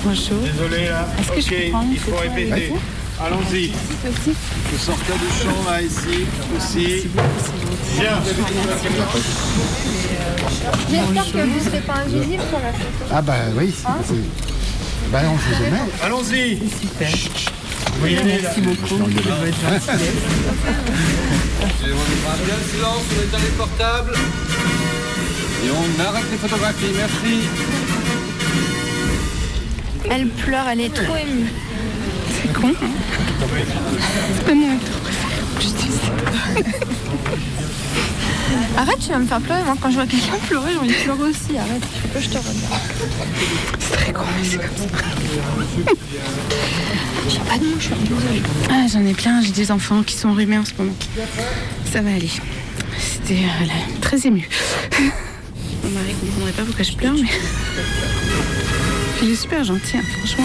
[0.04, 0.38] Bonjour.
[0.42, 1.06] Désolé là.
[1.18, 2.68] Est-ce que je Ok, il faut répéter.
[2.68, 2.80] vous
[3.20, 3.68] Allons-y.
[3.68, 7.08] Vous sortez du champ là, ici, aussi.
[7.98, 8.22] Bien.
[10.90, 13.04] J'espère que vous serez pas invisible sur la photo.
[13.12, 15.11] Ah bah oui, Hein c'est...
[15.11, 15.82] Bah on sait jamais.
[16.02, 16.58] Allons-y.
[16.80, 17.08] Super.
[18.00, 18.24] Vous là.
[18.24, 19.24] Merci beaucoup gentillesse.
[21.80, 21.96] Et on
[22.87, 24.14] on éteint les portables.
[25.64, 27.49] Et on arrête les photographies, merci.
[30.11, 31.51] Elle pleure, elle est trop émue.
[32.42, 32.68] C'est con.
[32.68, 32.75] hein
[34.37, 34.53] C'est pas
[38.79, 39.62] Arrête, tu vas me faire pleurer.
[39.64, 41.59] Moi, quand je vois quelqu'un pleurer, j'ai envie de pleurer aussi.
[41.59, 42.57] Arrête, tu peux, je te regarde.
[43.81, 44.85] C'est très con, mais c'est comme ça.
[47.29, 48.42] J'ai pas de mots, je suis désolée.
[48.71, 50.94] Ah, j'en ai plein, j'ai des enfants qui sont enrhumés en ce moment.
[51.92, 52.31] Ça va aller.
[52.99, 53.66] C'était euh,
[54.01, 54.49] très ému.
[55.98, 57.28] Mari ne comprendrait pas pourquoi je pleure, mais.
[59.22, 60.44] Il est super gentil, hein, franchement.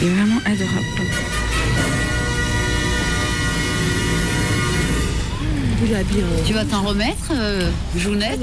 [0.00, 0.86] Il est vraiment adorable.
[6.46, 8.40] Tu vas t'en remettre, euh, Jounette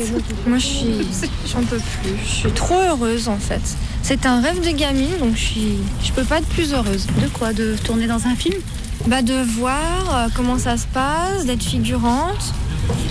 [0.48, 1.08] Moi, je suis.
[1.52, 2.13] J'en peux plus.
[2.24, 3.62] Je suis trop heureuse, en fait.
[4.02, 5.78] C'est un rêve de gamine, donc je suis.
[6.04, 7.08] Je peux pas être plus heureuse.
[7.22, 7.54] De quoi?
[7.54, 8.60] De tourner dans un film?
[9.08, 12.54] Bah, de voir euh, comment ça se passe, d'être figurante.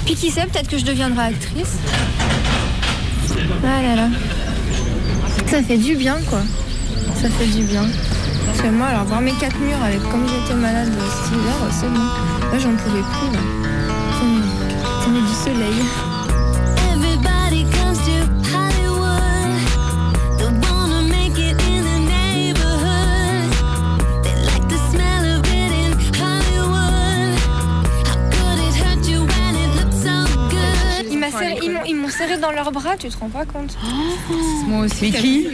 [0.04, 1.76] Puis qui sait, peut-être que je deviendrai actrice.
[3.68, 4.08] Ah là là.
[5.48, 6.40] Ça fait du bien, quoi.
[7.20, 7.84] Ça fait du bien.
[8.46, 11.88] Parce que moi, alors, voir mes quatre murs avec comme j'étais malade cet hiver, c'est
[11.88, 11.98] bon.
[11.98, 13.30] Là, j'en pouvais plus,
[15.10, 16.15] met du soleil.
[32.06, 33.76] M'ont- serré dans leurs bras, tu te rends pas compte
[34.66, 35.10] Moi aussi.
[35.12, 35.46] Mais qui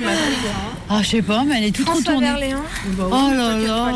[0.89, 2.55] Ah, je sais pas, mais elle est toute François retournée.
[2.99, 3.93] Oh là là.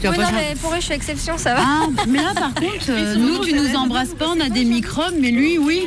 [0.00, 0.32] Tu vas Oui, pas non, changer.
[0.50, 1.60] mais pour eux, je suis exception, ça va.
[1.64, 5.14] Ah, mais là par contre, euh, nous tu nous embrasses pas, on a des microbes,
[5.18, 5.86] mais lui oui.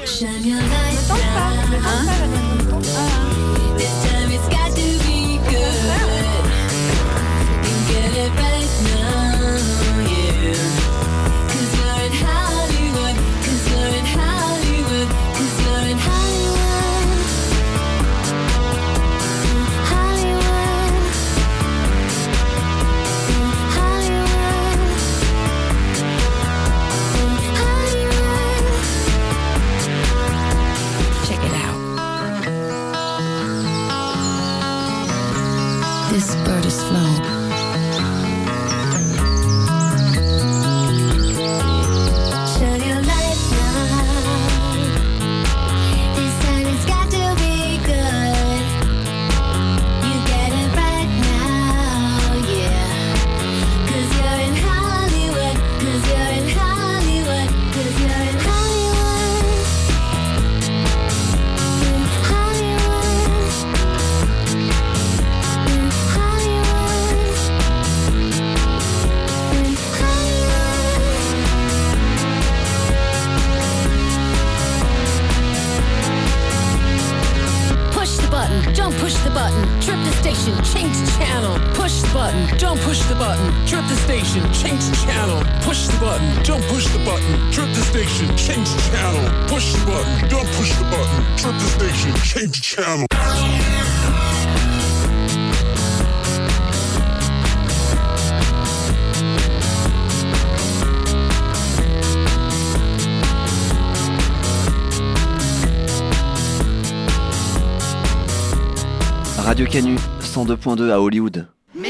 [110.59, 111.47] 102.2 à Hollywood.
[111.75, 111.81] Il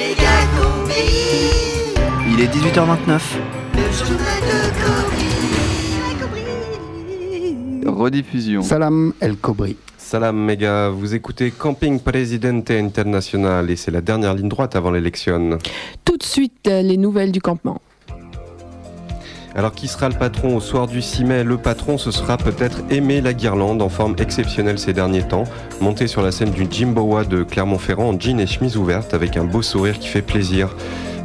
[2.39, 3.19] est 18h29.
[7.85, 8.61] Rediffusion.
[8.61, 9.75] Salam El Kobri.
[9.97, 15.57] Salam méga, vous écoutez Camping Presidente International et c'est la dernière ligne droite avant l'élection.
[16.05, 17.81] Tout de suite, euh, les nouvelles du campement.
[19.55, 21.43] Alors qui sera le patron au soir du 6 mai?
[21.43, 25.45] Le patron, ce sera peut-être Aimé Laguirlande, en forme exceptionnelle ces derniers temps,
[25.81, 29.43] monté sur la scène du Jimboa de Clermont-Ferrand en jean et chemise ouverte avec un
[29.43, 30.75] beau sourire qui fait plaisir.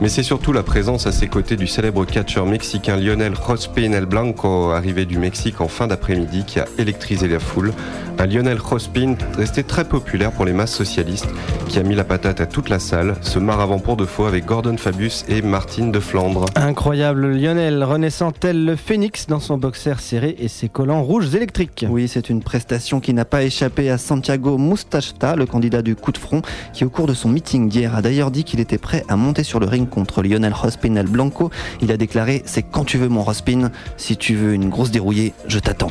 [0.00, 4.06] Mais c'est surtout la présence à ses côtés du célèbre catcheur mexicain Lionel Jospin El
[4.06, 7.72] Blanco, arrivé du Mexique en fin d'après-midi, qui a électrisé la foule.
[8.18, 11.28] Un Lionel Jospin resté très populaire pour les masses socialistes,
[11.68, 14.26] qui a mis la patate à toute la salle, se marre avant pour de faux
[14.26, 16.46] avec Gordon Fabius et Martine de Flandre.
[16.56, 21.86] Incroyable Lionel, renaissant tel le phénix dans son boxer serré et ses collants rouges électriques.
[21.88, 26.12] Oui, c'est une prestation qui n'a pas échappé à Santiago Mustachta, le candidat du coup
[26.12, 29.04] de front, qui au cours de son meeting d'hier a d'ailleurs dit qu'il était prêt
[29.08, 31.50] à monter sur le ring contre Lionel Rospin El Blanco.
[31.80, 35.32] Il a déclaré C'est quand tu veux mon Rospin, si tu veux une grosse dérouillée,
[35.48, 35.90] je t'attends.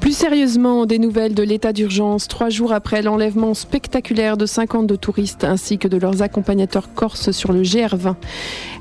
[0.00, 5.42] Plus sérieusement, des nouvelles de l'état d'urgence, trois jours après l'enlèvement spectaculaire de 52 touristes
[5.42, 8.14] ainsi que de leurs accompagnateurs corses sur le GR20.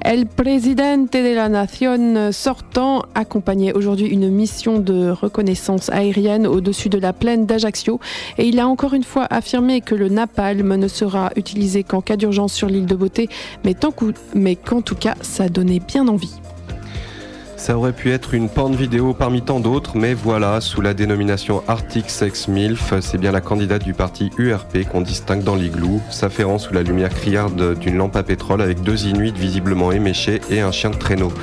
[0.01, 6.99] El Presidente de la Nación sortant accompagnait aujourd'hui une mission de reconnaissance aérienne au-dessus de
[6.99, 7.99] la plaine d'Ajaccio
[8.37, 12.17] et il a encore une fois affirmé que le napalm ne sera utilisé qu'en cas
[12.17, 13.29] d'urgence sur l'île de Beauté,
[13.63, 16.35] mais qu'en tout cas ça donnait bien envie.
[17.57, 21.63] Ça aurait pu être une porn vidéo parmi tant d'autres, mais voilà, sous la dénomination
[21.67, 26.59] Arctic Sex MILF, c'est bien la candidate du parti URP qu'on distingue dans l'igloo, s'affairant
[26.59, 30.71] sous la lumière criarde d'une lampe à pétrole avec deux inuits visiblement éméchés et un
[30.71, 31.33] chien de traîneau.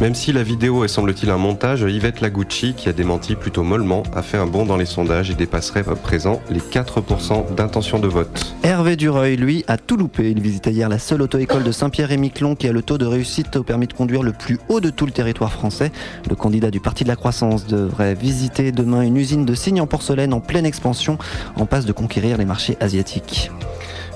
[0.00, 4.02] Même si la vidéo est semble-t-il un montage, Yvette Lagucci, qui a démenti plutôt mollement,
[4.14, 8.08] a fait un bond dans les sondages et dépasserait à présent les 4% d'intention de
[8.08, 8.56] vote.
[8.62, 10.30] Hervé Dureuil, lui, a tout loupé.
[10.30, 13.62] Il visitait hier la seule auto-école de Saint-Pierre-et-Miquelon qui a le taux de réussite au
[13.62, 15.92] permis de conduire le plus haut de tout le territoire français.
[16.28, 19.86] Le candidat du Parti de la Croissance devrait visiter demain une usine de signes en
[19.86, 21.18] porcelaine en pleine expansion,
[21.56, 23.50] en passe de conquérir les marchés asiatiques.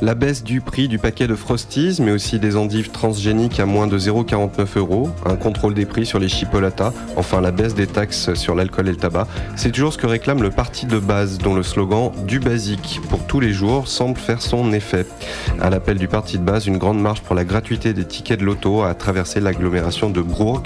[0.02, 3.86] La baisse du prix du paquet de Frosties, mais aussi des endives transgéniques à moins
[3.86, 8.34] de 0,49 euros, un contrôle des prix sur les chipolatas, enfin la baisse des taxes
[8.34, 11.54] sur l'alcool et le tabac, c'est toujours ce que réclame le parti de base, dont
[11.54, 15.06] le slogan du basique pour tous les jours semble faire son effet.
[15.60, 18.44] À l'appel du parti de base, une grande marche pour la gratuité des tickets de
[18.44, 20.62] loto a traversé l'agglomération de Bourg,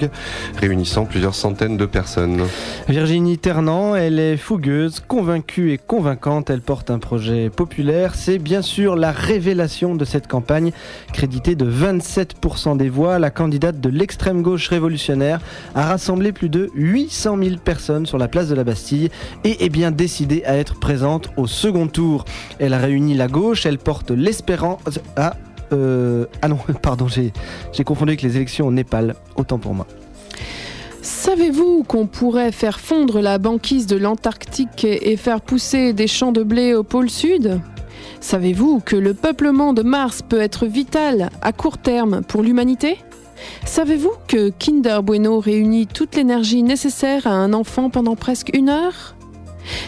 [0.57, 2.43] réunissant plusieurs centaines de personnes.
[2.87, 6.49] Virginie Ternant, elle est fougueuse, convaincue et convaincante.
[6.49, 8.15] Elle porte un projet populaire.
[8.15, 10.71] C'est bien sûr la révélation de cette campagne.
[11.13, 15.39] Créditée de 27% des voix, la candidate de l'extrême gauche révolutionnaire
[15.75, 19.09] a rassemblé plus de 800 000 personnes sur la place de la Bastille
[19.43, 22.25] et est bien décidée à être présente au second tour.
[22.59, 24.79] Elle a réuni la gauche, elle porte l'espérance.
[25.15, 25.35] Ah,
[25.73, 29.15] euh, ah non, pardon, j'ai confondu avec les élections au Népal.
[29.35, 29.85] Autant pour moi.
[31.01, 36.43] Savez-vous qu'on pourrait faire fondre la banquise de l'Antarctique et faire pousser des champs de
[36.43, 37.61] blé au pôle sud?
[38.21, 42.97] Savez-vous que le peuplement de Mars peut être vital à court terme pour l'humanité?
[43.65, 49.15] Savez-vous que Kinder Bueno réunit toute l'énergie nécessaire à un enfant pendant presque une heure?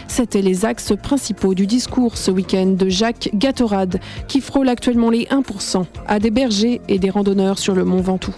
[0.08, 5.24] C'étaient les axes principaux du discours ce week-end de Jacques Gatorade, qui frôle actuellement les
[5.26, 8.34] 1% à des bergers et des randonneurs sur le mont Ventoux.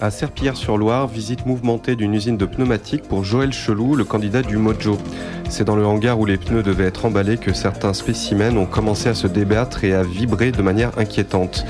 [0.00, 4.96] À Serpillière-sur-Loire, visite mouvementée d'une usine de pneumatiques pour Joël Chelou, le candidat du Mojo.
[5.48, 9.08] C'est dans le hangar où les pneus devaient être emballés que certains spécimens ont commencé
[9.08, 11.66] à se débattre et à vibrer de manière inquiétante.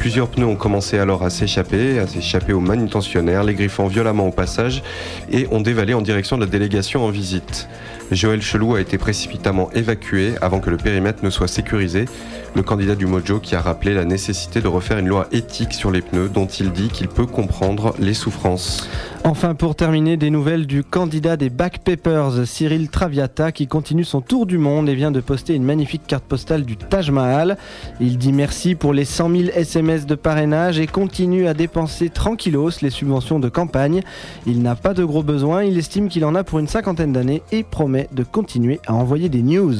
[0.00, 4.32] Plusieurs pneus ont commencé alors à s'échapper, à s'échapper aux manutentionnaires, les griffant violemment au
[4.32, 4.82] passage
[5.30, 7.68] et ont dévalé en direction de la délégation en visite.
[8.10, 12.06] Joël Chelou a été précipitamment évacué avant que le périmètre ne soit sécurisé.
[12.54, 15.90] Le candidat du Mojo qui a rappelé la nécessité de refaire une loi éthique sur
[15.90, 18.88] les pneus dont il dit qu'il peut comprendre les souffrances.
[19.24, 24.22] Enfin, pour terminer, des nouvelles du candidat des Back Papers, Cyril Traviata, qui continue son
[24.22, 27.58] tour du monde et vient de poster une magnifique carte postale du Taj Mahal.
[28.00, 32.70] Il dit merci pour les 100 000 SMS de parrainage et continue à dépenser tranquillos
[32.80, 34.02] les subventions de campagne.
[34.46, 37.42] Il n'a pas de gros besoins, il estime qu'il en a pour une cinquantaine d'années
[37.52, 39.74] et promet de continuer à envoyer des news.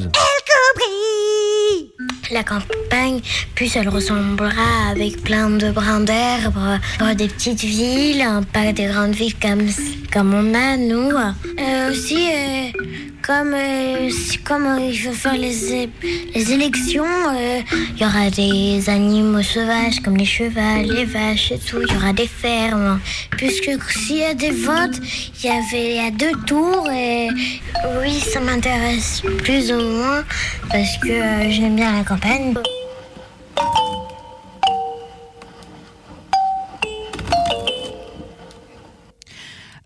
[2.31, 3.21] La campagne,
[3.55, 9.15] plus elle ressemblera avec plein de brins d'herbe, euh, des petites villes, pas des grandes
[9.15, 9.67] villes comme,
[10.13, 11.11] comme on a, nous.
[11.11, 12.71] Euh, aussi, euh,
[13.29, 14.11] comme, euh,
[14.43, 15.91] comme euh, il faut faire les,
[16.35, 17.61] les élections, euh,
[17.95, 21.97] il y aura des animaux sauvages comme les chevals, les vaches et tout, il y
[21.97, 22.99] aura des fermes.
[23.33, 24.99] Puisque s'il y a des votes,
[25.43, 27.29] il y avait a deux tours et
[28.01, 30.25] oui, ça m'intéresse plus ou moins
[30.71, 32.55] parce que j'aime bien la campagne.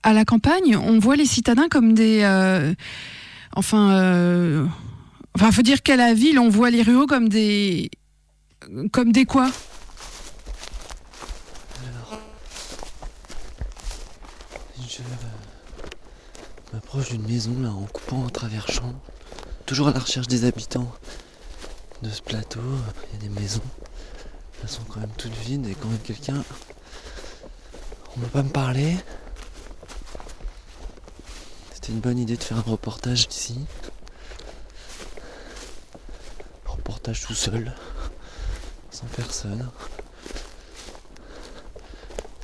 [0.04, 2.22] À la campagne, on voit les citadins comme des.
[3.56, 3.92] Enfin.
[3.92, 4.66] euh,
[5.34, 7.90] enfin, faut dire qu'à la ville, on voit les ruraux comme des.
[8.92, 9.50] Comme des quoi?
[14.88, 18.94] Je m'approche d'une maison là en coupant un travers champ.
[19.66, 20.90] Toujours à la recherche des habitants
[22.02, 22.60] de ce plateau.
[22.60, 23.60] Il y a des maisons.
[24.62, 26.44] Elles sont quand même toutes vides et quand même quelqu'un.
[28.16, 28.96] On ne veut pas me parler.
[31.82, 33.58] C'était une bonne idée de faire un reportage ici.
[36.64, 37.74] Reportage tout seul.
[38.92, 39.68] Sans personne.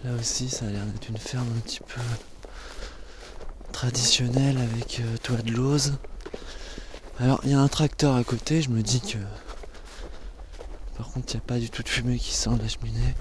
[0.03, 2.01] Là aussi, ça a l'air d'être une ferme un petit peu
[3.71, 5.99] traditionnelle avec euh, toit de lauze.
[7.21, 9.19] Alors, il y a un tracteur à côté, je me dis que.
[10.97, 13.15] Par contre, il n'y a pas du tout de fumée qui sort de la cheminée.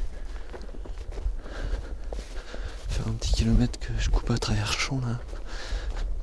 [2.90, 5.20] Faire un petit kilomètre que je coupe à travers champ là.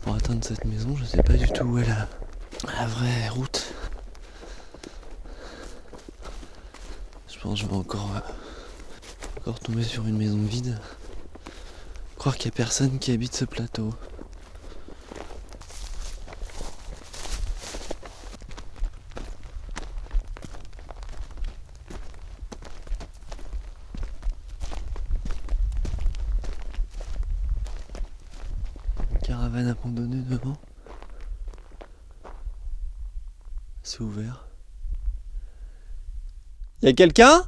[0.05, 3.75] Pour atteindre cette maison, je sais pas du tout où est la, vraie route.
[7.29, 10.79] Je pense que je vais encore, euh, encore tomber sur une maison vide.
[12.19, 13.91] Croire qu'il n'y a personne qui habite ce plateau.
[29.13, 30.57] Une caravane abandonnée devant.
[33.83, 34.47] C'est ouvert.
[36.85, 37.45] Y a quelqu'un?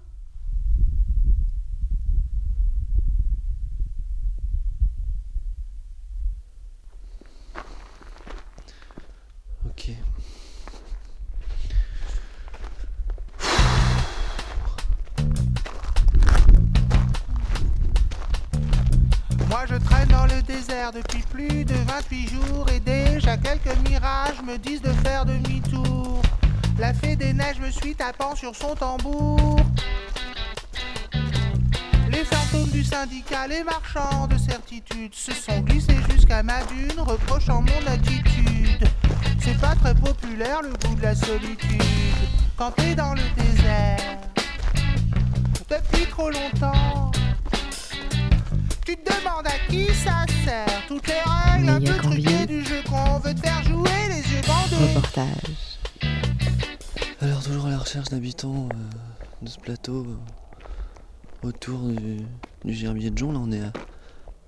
[57.78, 62.24] Recherche d'habitants euh, de ce plateau euh, autour du,
[62.64, 63.32] gerbier de Jonc.
[63.32, 63.62] Là on est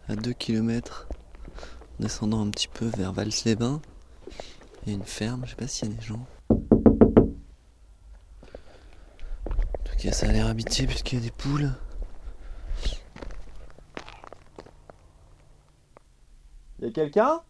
[0.09, 1.09] à, 2 km
[2.01, 3.81] descendant un petit peu vers Vals-les-Bains.
[4.83, 6.27] Il y a une ferme, je sais pas s'il y a des gens.
[10.09, 11.73] En ça a l'air habité puisqu'il y a des poules.
[16.81, 17.43] Y a quelqu'un?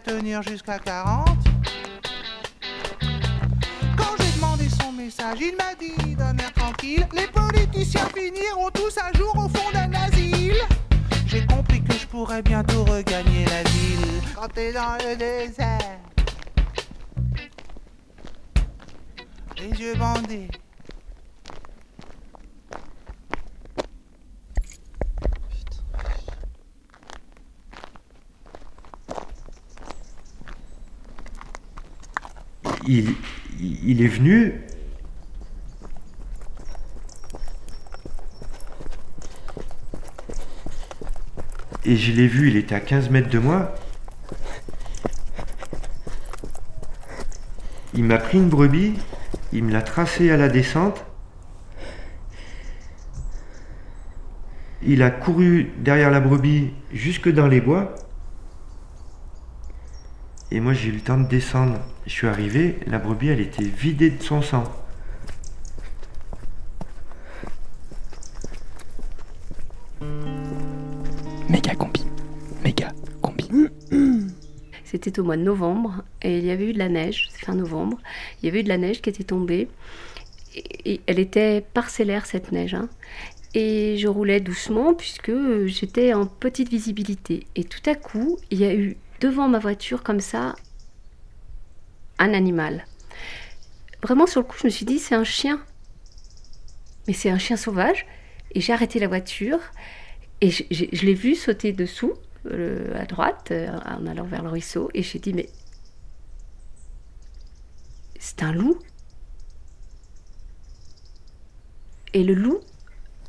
[0.00, 1.28] Tenir jusqu'à 40.
[3.96, 8.96] Quand j'ai demandé son message, il m'a dit d'un air tranquille Les politiciens finiront tous
[8.98, 10.56] un jour au fond d'un asile.
[11.26, 14.22] J'ai compris que je pourrais bientôt regagner la ville.
[14.34, 15.98] Quand t'es dans le désert,
[19.56, 20.48] les yeux bandés.
[32.86, 34.60] Il, est venu.
[41.84, 43.74] Et je l'ai vu, il était à 15 mètres de moi.
[47.94, 48.94] Il m'a pris une brebis,
[49.52, 51.04] il me l'a tracée à la descente.
[54.82, 57.94] Il a couru derrière la brebis jusque dans les bois.
[60.50, 61.78] Et moi j'ai eu le temps de descendre.
[62.06, 64.64] Je suis arrivé, la brebis elle était vidée de son sang.
[71.48, 72.04] Méga combi.
[72.62, 72.92] Méga
[73.22, 73.48] combi.
[74.84, 77.54] C'était au mois de novembre et il y avait eu de la neige, c'est fin
[77.54, 77.98] novembre.
[78.42, 79.68] Il y avait eu de la neige qui était tombée.
[80.84, 82.74] Et, elle était parcellaire cette neige.
[82.74, 82.88] hein.
[83.54, 85.32] Et je roulais doucement puisque
[85.66, 87.46] j'étais en petite visibilité.
[87.56, 90.54] Et tout à coup, il y a eu devant ma voiture comme ça
[92.18, 92.86] un animal.
[94.02, 95.60] Vraiment sur le coup, je me suis dit c'est un chien.
[97.06, 98.06] Mais c'est un chien sauvage.
[98.52, 99.58] Et j'ai arrêté la voiture
[100.40, 102.14] et je, l'ai vu sauter dessous,
[102.46, 104.90] à droite, euh, en allant vers le ruisseau.
[104.94, 105.48] Et j'ai dit mais
[108.18, 108.78] c'est un loup.
[112.12, 112.60] Et le loup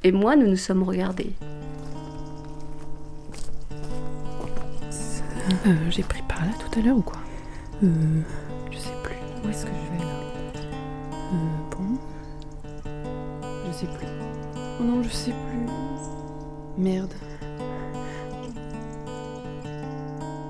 [0.05, 1.33] et moi, nous nous sommes regardés.
[5.65, 7.17] Euh, J'ai pris par là tout à l'heure ou quoi?
[7.83, 8.21] Euh,
[8.75, 9.15] Je sais plus.
[9.43, 10.19] Où est-ce que je vais là
[11.33, 11.97] euh, Bon.
[13.67, 14.07] Je sais plus.
[14.79, 15.65] Oh non, je sais plus.
[16.77, 17.13] Merde.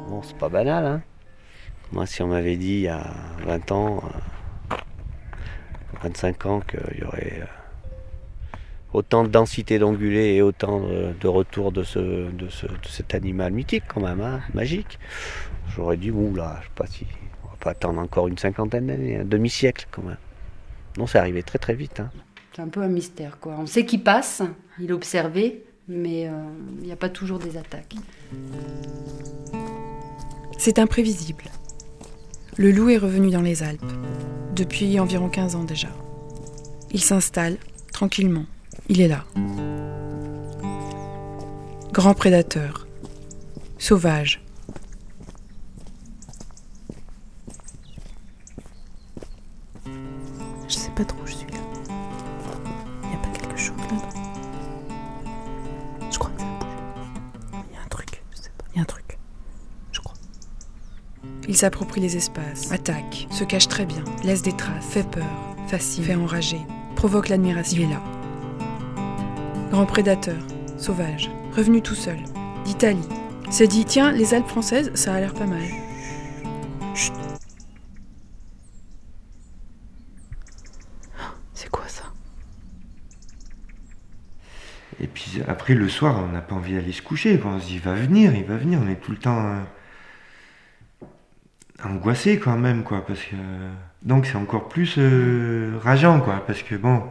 [0.09, 1.01] Bon, c'est pas banal, hein.
[1.91, 3.03] Moi, si on m'avait dit il y a
[3.45, 4.01] 20 ans,
[4.71, 4.76] euh,
[6.03, 8.57] 25 ans, qu'il y aurait euh,
[8.93, 11.99] autant de densité d'ongulés et autant de, de retour de, ce,
[12.32, 14.97] de, ce- de cet animal mythique, quand même, hein, magique,
[15.76, 17.05] j'aurais dit, ouh là, je sais pas si.
[17.66, 20.18] On va pas attendre encore une cinquantaine d'années, un demi-siècle, quand même.
[20.99, 22.11] Non, c'est arrivé très très vite, hein.
[22.55, 23.55] C'est un peu un mystère, quoi.
[23.57, 24.43] On sait qu'il passe,
[24.80, 26.32] il est observé, mais euh,
[26.80, 27.95] il n'y a pas toujours des attaques.
[30.59, 31.45] C'est imprévisible.
[32.55, 33.82] Le loup est revenu dans les Alpes,
[34.55, 35.89] depuis environ 15 ans déjà.
[36.91, 37.57] Il s'installe,
[37.91, 38.45] tranquillement.
[38.89, 39.26] Il est là.
[41.91, 42.86] Grand prédateur.
[43.80, 44.44] Sauvage.
[61.56, 66.03] Il s'approprie les espaces, attaque, se cache très bien, laisse des traces, fait peur, fascine,
[66.03, 66.60] fait enrager,
[66.97, 67.78] provoque l'admiration.
[67.78, 68.03] Il est là.
[69.72, 70.36] Grand prédateur,
[70.78, 72.18] sauvage, revenu tout seul,
[72.66, 73.08] d'Italie.
[73.49, 75.64] S'est dit, tiens, les Alpes françaises, ça a l'air pas mal.
[76.93, 77.14] Chut.
[81.53, 82.03] C'est quoi ça?
[84.99, 87.39] Et puis après, le soir, on n'a pas envie d'aller se coucher.
[87.39, 87.51] quoi.
[87.51, 88.78] On se dit, il va venir, il va venir.
[88.84, 89.62] On est tout le temps euh,
[91.88, 93.05] angoissé quand même, quoi.
[93.05, 93.36] Parce que...
[94.03, 96.43] Donc c'est encore plus euh, rageant, quoi.
[96.45, 97.03] Parce que bon.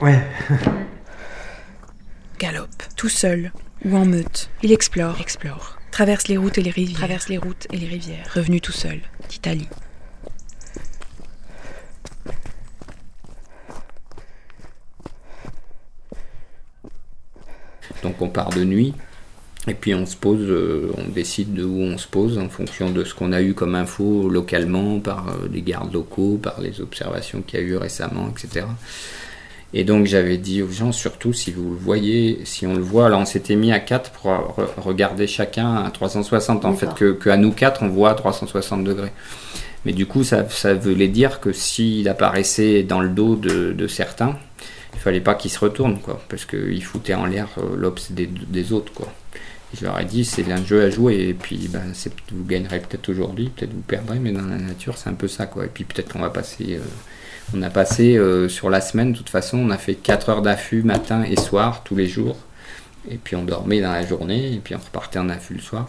[0.00, 0.22] Ouais.
[2.38, 3.52] Galope, tout seul
[3.84, 4.50] ou en meute.
[4.62, 5.78] Il explore, explore.
[5.90, 6.98] Traverse les routes et les rivières.
[6.98, 8.30] Traverse les routes et les rivières.
[8.34, 9.00] Revenu tout seul,
[9.30, 9.68] d'Italie.
[18.06, 18.94] Donc on part de nuit
[19.68, 22.90] et puis on se pose, euh, on décide de où on se pose en fonction
[22.90, 26.80] de ce qu'on a eu comme info localement par euh, les gardes locaux, par les
[26.80, 28.64] observations qu'il y a eu récemment, etc.
[29.74, 33.08] Et donc j'avais dit aux gens, surtout si vous le voyez, si on le voit,
[33.08, 37.10] là on s'était mis à 4 pour re- regarder chacun à 360, en fait que,
[37.12, 39.10] que à nous 4 on voit à 360 degrés.
[39.84, 43.86] Mais du coup ça, ça voulait dire que s'il apparaissait dans le dos de, de
[43.88, 44.36] certains,
[45.06, 48.72] fallait pas qu'ils se retournent, quoi, parce qu'ils foutaient en l'air euh, l'obs des, des
[48.72, 49.12] autres, quoi.
[49.72, 51.92] Je leur ai dit, c'est un jeu à jouer, et puis ben,
[52.32, 55.46] vous gagnerez peut-être aujourd'hui, peut-être vous perdrez, mais dans la nature, c'est un peu ça,
[55.46, 55.66] quoi.
[55.66, 56.74] Et puis peut-être qu'on va passer.
[56.80, 60.28] euh, on a passé euh, sur la semaine, de toute façon, on a fait 4
[60.28, 62.36] heures d'affût matin et soir, tous les jours.
[63.08, 65.88] Et puis on dormait dans la journée, et puis on repartait en affût le soir.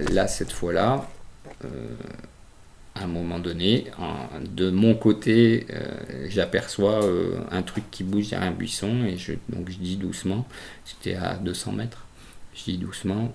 [0.00, 1.08] Là, cette fois-là,
[1.64, 1.68] euh,
[2.94, 3.86] à un moment donné,
[4.54, 9.32] de mon côté, euh, j'aperçois euh, un truc qui bouge derrière un buisson, et je,
[9.48, 10.46] donc je dis doucement,
[10.84, 12.06] c'était à 200 mètres,
[12.54, 13.34] je dis doucement,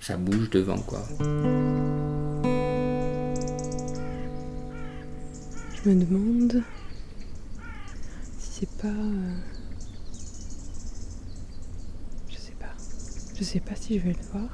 [0.00, 1.06] ça bouge devant, quoi.
[5.74, 6.62] Je me demande
[8.38, 8.88] si c'est pas.
[12.28, 12.74] Je sais pas.
[13.36, 14.48] Je sais pas si je vais le voir.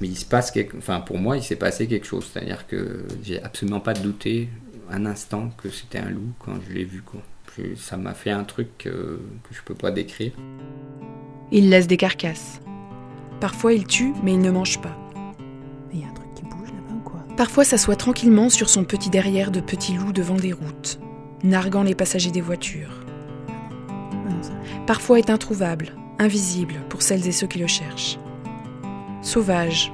[0.00, 0.76] Mais il se passe quelque...
[0.76, 2.28] Enfin, pour moi, il s'est passé quelque chose.
[2.32, 4.48] C'est-à-dire que j'ai absolument pas douté
[4.90, 7.02] un instant que c'était un loup quand je l'ai vu.
[7.02, 7.20] Quoi.
[7.56, 9.18] Je- Ça m'a fait un truc euh,
[9.48, 10.32] que je peux pas décrire.
[11.52, 12.60] Il laisse des carcasses.
[13.40, 14.96] Parfois il tue, mais il ne mange pas.
[15.92, 17.20] Il y a un truc qui bouge là-bas ou quoi?
[17.36, 20.98] Parfois s'assoit tranquillement sur son petit derrière de petit loup devant des routes,
[21.44, 23.04] narguant les passagers des voitures.
[24.86, 28.18] Parfois est introuvable, invisible pour celles et ceux qui le cherchent.
[29.24, 29.90] Sauvage.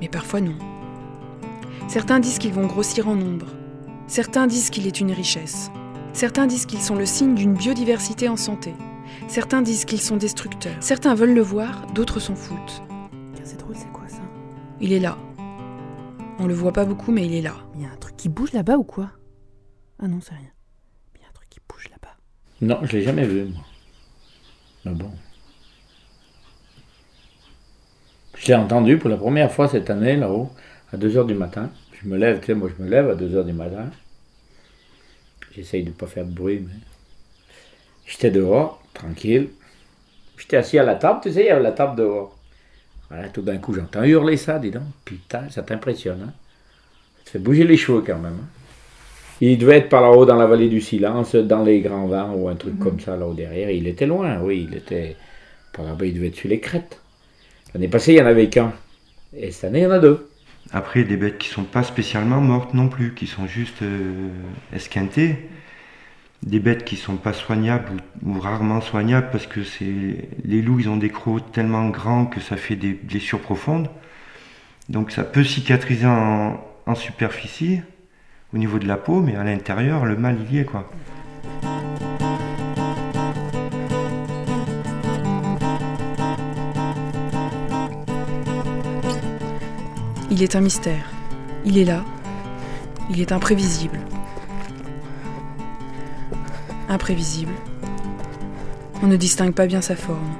[0.00, 0.56] Mais parfois non.
[1.88, 3.46] Certains disent qu'ils vont grossir en nombre.
[4.08, 5.70] Certains disent qu'il est une richesse.
[6.12, 8.74] Certains disent qu'ils sont le signe d'une biodiversité en santé.
[9.28, 10.76] Certains disent qu'ils sont destructeurs.
[10.80, 12.82] Certains veulent le voir, d'autres s'en foutent.
[13.44, 14.22] C'est drôle, c'est quoi ça?
[14.80, 15.16] Il est là.
[16.40, 17.54] On le voit pas beaucoup, mais il est là.
[17.76, 19.12] Il y a un truc qui bouge là-bas ou quoi?
[20.00, 20.50] Ah non, c'est rien.
[21.14, 22.16] Il y a un truc qui bouge là-bas.
[22.60, 23.62] Non, je l'ai jamais vu, moi.
[24.84, 25.12] Mais bon?
[28.42, 30.50] Je l'ai entendu pour la première fois cette année, là-haut,
[30.92, 31.70] à 2h du matin.
[31.92, 33.84] Je me lève, tu sais, moi je me lève à 2h du matin.
[35.54, 36.74] J'essaye de ne pas faire de bruit, mais.
[38.04, 39.50] J'étais dehors, tranquille.
[40.36, 42.36] J'étais assis à la table, tu sais, il y avait la table dehors.
[43.08, 44.82] Voilà, tout d'un coup, j'entends hurler ça, dis donc.
[45.04, 46.32] Putain, ça t'impressionne, hein.
[47.18, 48.38] Ça te fait bouger les cheveux quand même.
[48.42, 48.48] hein.
[49.40, 52.48] Il devait être par là-haut dans la vallée du silence, dans les grands vents ou
[52.48, 53.70] un truc comme ça là-haut derrière.
[53.70, 55.16] Il était loin, oui, il était
[55.72, 57.01] par là-bas, il devait être sur les crêtes.
[57.74, 58.72] L'année passée, il n'y en avait qu'un.
[59.34, 60.28] Et cette année, il y en a deux.
[60.72, 64.28] Après, des bêtes qui sont pas spécialement mortes non plus, qui sont juste euh,
[64.74, 65.48] esquintées.
[66.42, 67.92] Des bêtes qui sont pas soignables
[68.24, 72.40] ou, rarement soignables parce que c'est les loups, ils ont des crocs tellement grands que
[72.40, 73.88] ça fait des blessures profondes.
[74.88, 77.80] Donc ça peut cicatriser en, en superficie,
[78.52, 80.90] au niveau de la peau, mais à l'intérieur, le mal il y est quoi.
[90.42, 91.08] Il est un mystère.
[91.64, 92.04] Il est là.
[93.10, 94.00] Il est imprévisible.
[96.88, 97.52] Imprévisible.
[99.04, 100.34] On ne distingue pas bien sa forme.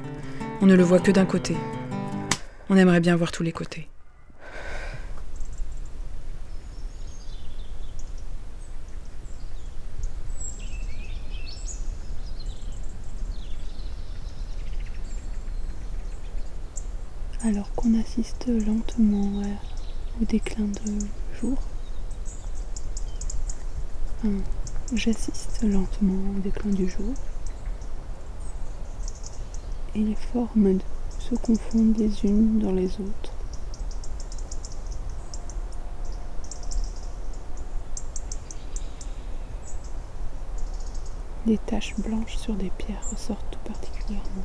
[0.61, 1.57] On ne le voit que d'un côté.
[2.68, 3.88] On aimerait bien voir tous les côtés.
[17.44, 19.42] Alors qu'on assiste lentement
[20.20, 20.98] au déclin de
[21.40, 21.58] jour.
[24.94, 27.14] J'assiste lentement au déclin du jour.
[29.94, 30.78] Et les formes
[31.18, 33.32] se confondent les unes dans les autres.
[41.46, 44.44] Des taches blanches sur des pierres ressortent tout particulièrement.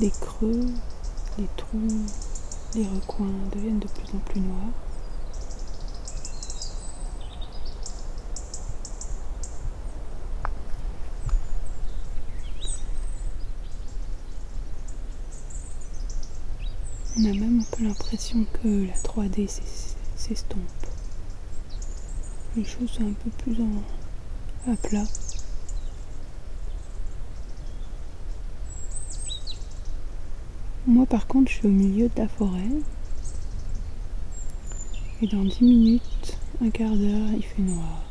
[0.00, 0.64] Les creux,
[1.38, 2.06] les trous,
[2.74, 4.72] les recoins deviennent de plus en plus noirs.
[17.18, 20.60] On a même un peu l'impression que la 3D s'es- s'estompe.
[22.56, 25.04] Les choses sont un peu plus en, à plat.
[30.88, 32.70] Moi par contre je suis au milieu de la forêt.
[35.20, 38.04] Et dans 10 minutes, un quart d'heure, il fait noir.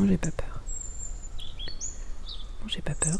[0.00, 0.62] Non, j'ai pas peur.
[2.62, 3.18] Non, j'ai pas peur.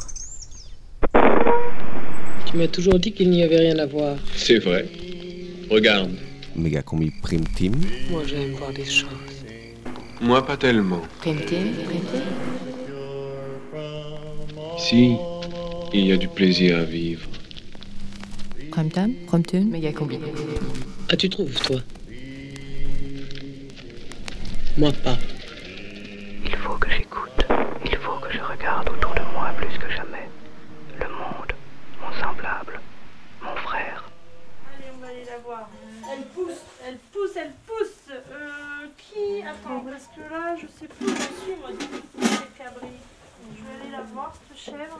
[2.47, 4.17] Tu m'as toujours dit qu'il n'y avait rien à voir.
[4.35, 4.87] C'est vrai.
[5.69, 6.15] Regarde.
[6.55, 7.75] Méga combi prime team.
[8.09, 9.09] Moi, j'aime voir des choses.
[10.21, 11.03] Moi, pas tellement.
[11.19, 12.23] Prime team, prime team.
[14.79, 15.17] Ici,
[15.93, 17.27] il y a du plaisir à vivre.
[18.71, 20.17] Prime time, prime tune, méga combi.
[21.09, 21.79] Ah, tu trouves, toi?
[24.77, 25.17] Moi, pas.
[26.43, 27.45] Il faut que j'écoute.
[27.85, 30.27] Il faut que je regarde autour de moi plus que jamais.
[30.99, 31.53] Le monde,
[32.01, 32.79] mon semblable,
[33.41, 34.09] mon frère.
[34.73, 35.69] Allez, on va aller la voir.
[36.11, 38.09] Elle pousse, elle pousse, elle pousse.
[38.09, 38.87] Euh,
[39.79, 42.87] parce que là, je sais plus où je suis, moi, les cabris.
[43.55, 44.99] Je vais aller la voir, cette chèvre.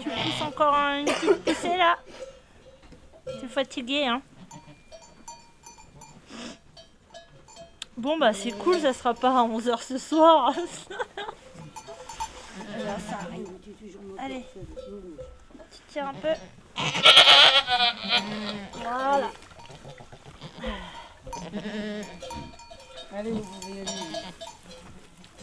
[0.00, 1.98] Tu pousses encore une petite poussée là
[3.24, 4.22] T'es fatigué, hein
[8.02, 10.52] Bon bah c'est cool, ça sera pas à 11h ce soir.
[12.84, 13.46] Là, ça arrive.
[14.18, 14.44] Allez,
[15.70, 16.34] tu tires un peu.
[18.74, 19.30] Voilà.
[23.14, 23.34] Allez.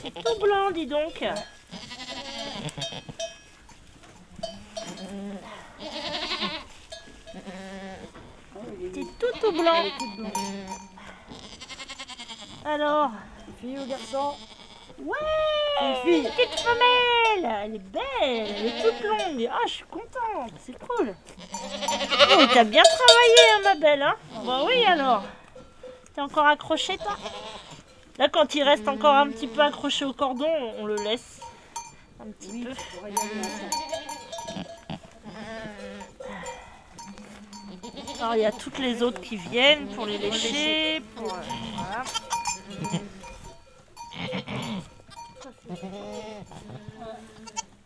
[0.02, 1.24] C'est tout blanc, dis donc.
[8.94, 9.86] C'est tout tout blanc.
[12.72, 13.10] Alors
[13.60, 14.36] Fille ou garçon
[15.00, 15.18] Ouais
[15.82, 16.30] Une fille.
[16.30, 19.50] Petite femelle Elle est belle, elle est toute longue.
[19.52, 21.16] Ah, je suis contente, c'est cool.
[21.52, 24.16] Oh, t'as bien travaillé, hein, ma belle, hein
[24.46, 25.24] Bah oui, alors.
[26.14, 27.18] T'es encore accroché, toi?
[28.20, 31.40] Là, quand il reste encore un petit peu accroché au cordon, on le laisse
[32.22, 32.72] un petit peu.
[38.20, 41.34] Alors, il y a toutes les autres qui viennent pour les lécher, pour...
[41.34, 41.38] euh,
[41.76, 42.04] voilà.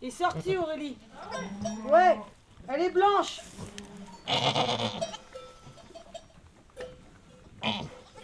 [0.00, 0.96] Il est sorti, Aurélie.
[1.86, 2.18] Ouais,
[2.68, 3.40] elle est blanche.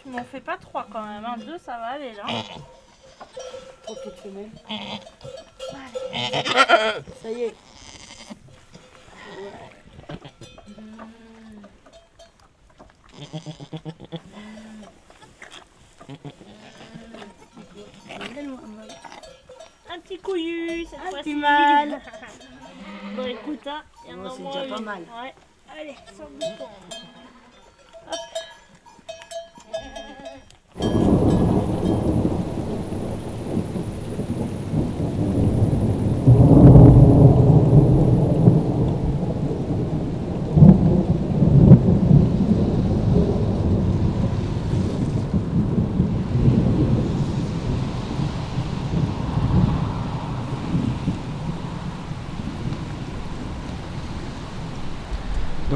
[0.03, 1.35] Tu m'en fais pas trois quand même, hein.
[1.37, 2.25] deux ça va aller là.
[3.83, 4.49] Trop petite femelle.
[5.73, 7.03] Allez.
[7.21, 7.55] Ça y est.
[16.09, 16.50] Un
[20.11, 21.35] petit couillu, cette Un fois-ci.
[21.35, 22.01] mâle.
[23.15, 24.99] bon écoute, hein, il y en a c'est moins déjà pas mal.
[25.01, 25.33] Ouais.
[25.79, 26.67] Allez, sans bouton.
[28.07, 28.17] Hop.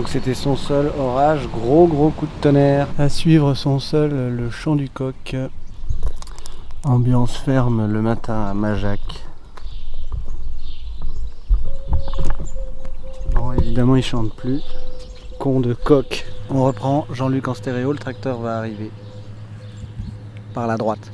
[0.06, 2.88] Donc c'était son seul orage, gros gros coup de tonnerre.
[3.00, 5.36] À suivre son seul le chant du coq.
[6.84, 9.00] Ambiance ferme le matin à Majac.
[13.34, 14.62] Bon évidemment il chante plus.
[15.40, 16.28] Con de coq.
[16.52, 18.92] On reprend Jean-Luc en stéréo, le tracteur va arriver.
[20.54, 21.12] Par la droite.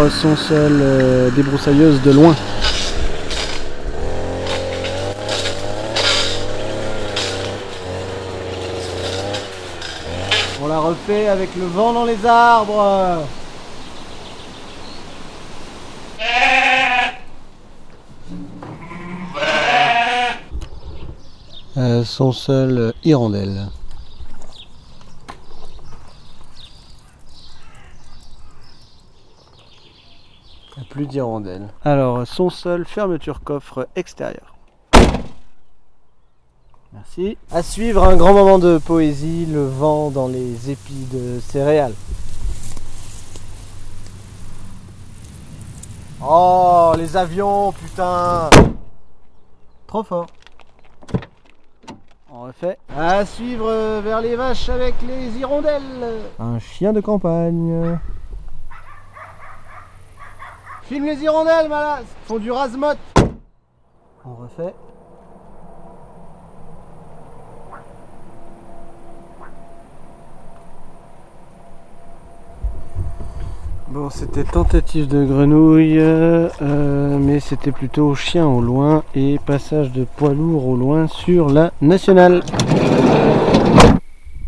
[0.00, 2.34] Alors son seul euh, débroussailleuse de loin.
[10.62, 13.26] On la refait avec le vent dans les arbres.
[21.76, 23.68] Euh, son seul euh, hirondelle.
[30.80, 31.68] Il n'y a plus d'hirondelle.
[31.82, 34.54] Alors, son seul fermeture coffre extérieur.
[36.92, 37.38] Merci.
[37.50, 41.94] À suivre un grand moment de poésie, le vent dans les épis de céréales.
[46.22, 48.50] Oh, les avions, putain
[49.86, 50.26] Trop fort.
[52.30, 52.76] On refait.
[52.94, 56.20] À suivre vers les vaches avec les hirondelles.
[56.38, 57.98] Un chien de campagne.
[60.90, 62.98] Filme les hirondelles, malade Font du rasmot.
[64.24, 64.74] On refait.
[73.90, 76.48] Bon, c'était tentative de grenouille, euh,
[77.20, 81.70] mais c'était plutôt chien au loin et passage de poids lourd au loin sur la
[81.80, 82.42] nationale.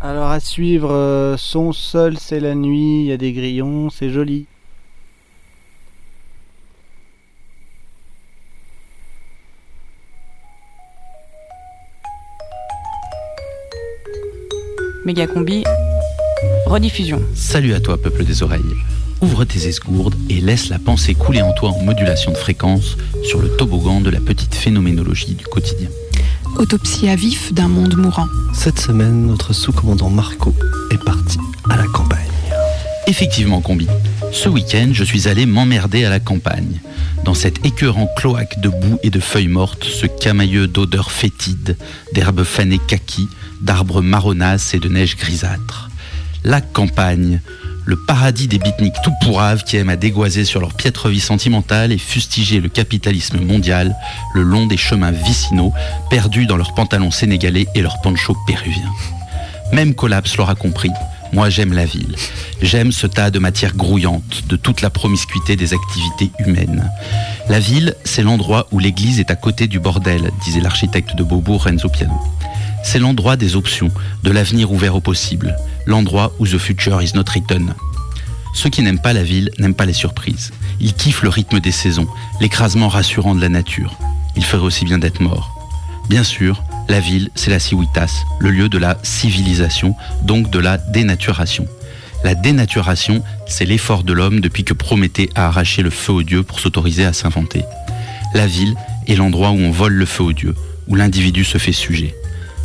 [0.01, 4.09] Alors à suivre, euh, son sol c'est la nuit, il y a des grillons, c'est
[4.09, 4.45] joli.
[15.05, 15.65] Méga combi,
[16.65, 17.21] rediffusion.
[17.35, 18.61] Salut à toi, peuple des oreilles.
[19.21, 23.41] Ouvre tes esgourdes et laisse la pensée couler en toi en modulation de fréquence sur
[23.41, 25.89] le toboggan de la petite phénoménologie du quotidien.
[26.55, 28.27] Autopsie à vif d'un monde mourant.
[28.53, 30.55] Cette semaine, notre sous-commandant Marco
[30.89, 31.37] est parti
[31.69, 32.19] à la campagne.
[33.05, 33.87] Effectivement, combi.
[34.31, 36.79] Ce week-end, je suis allé m'emmerder à la campagne.
[37.25, 41.75] Dans cet écœurant cloaque de boue et de feuilles mortes, ce camailleux d'odeurs fétides,
[42.13, 43.27] d'herbes fanées kaki,
[43.63, 45.89] d'arbres marronasses et de neige grisâtre.
[46.43, 47.39] La campagne,
[47.85, 51.91] le paradis des beatniks tout pourraves qui aiment à dégoiser sur leur piètre vie sentimentale
[51.91, 53.95] et fustiger le capitalisme mondial
[54.33, 55.73] le long des chemins vicinaux,
[56.09, 58.91] perdus dans leurs pantalons sénégalais et leurs ponchos péruviens.
[59.71, 60.91] Même Collapse l'aura compris,
[61.33, 62.15] moi j'aime la ville.
[62.61, 66.89] J'aime ce tas de matière grouillante, de toute la promiscuité des activités humaines.
[67.49, 71.63] La ville, c'est l'endroit où l'église est à côté du bordel, disait l'architecte de Beaubourg
[71.63, 72.19] Renzo Piano.
[72.83, 73.89] C'est l'endroit des options,
[74.23, 75.55] de l'avenir ouvert au possible,
[75.85, 77.73] l'endroit où the future is not written.
[78.53, 80.51] Ceux qui n'aiment pas la ville n'aiment pas les surprises.
[80.79, 82.07] Ils kiffent le rythme des saisons,
[82.39, 83.97] l'écrasement rassurant de la nature.
[84.35, 85.49] Ils feraient aussi bien d'être morts.
[86.09, 90.77] Bien sûr, la ville, c'est la civitas, le lieu de la civilisation, donc de la
[90.77, 91.65] dénaturation.
[92.23, 96.43] La dénaturation, c'est l'effort de l'homme depuis que Prométhée a arraché le feu aux dieux
[96.43, 97.63] pour s'autoriser à s'inventer.
[98.33, 98.75] La ville
[99.07, 100.55] est l'endroit où on vole le feu aux dieux,
[100.87, 102.15] où l'individu se fait sujet.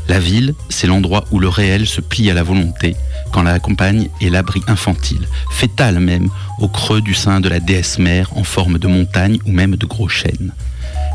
[0.08, 2.96] La ville, c'est l'endroit où le réel se plie à la volonté,
[3.30, 6.28] quand la campagne est l'abri infantile, fétal même,
[6.58, 9.84] au creux du sein de la déesse mère en forme de montagne ou même de
[9.84, 10.54] gros chênes.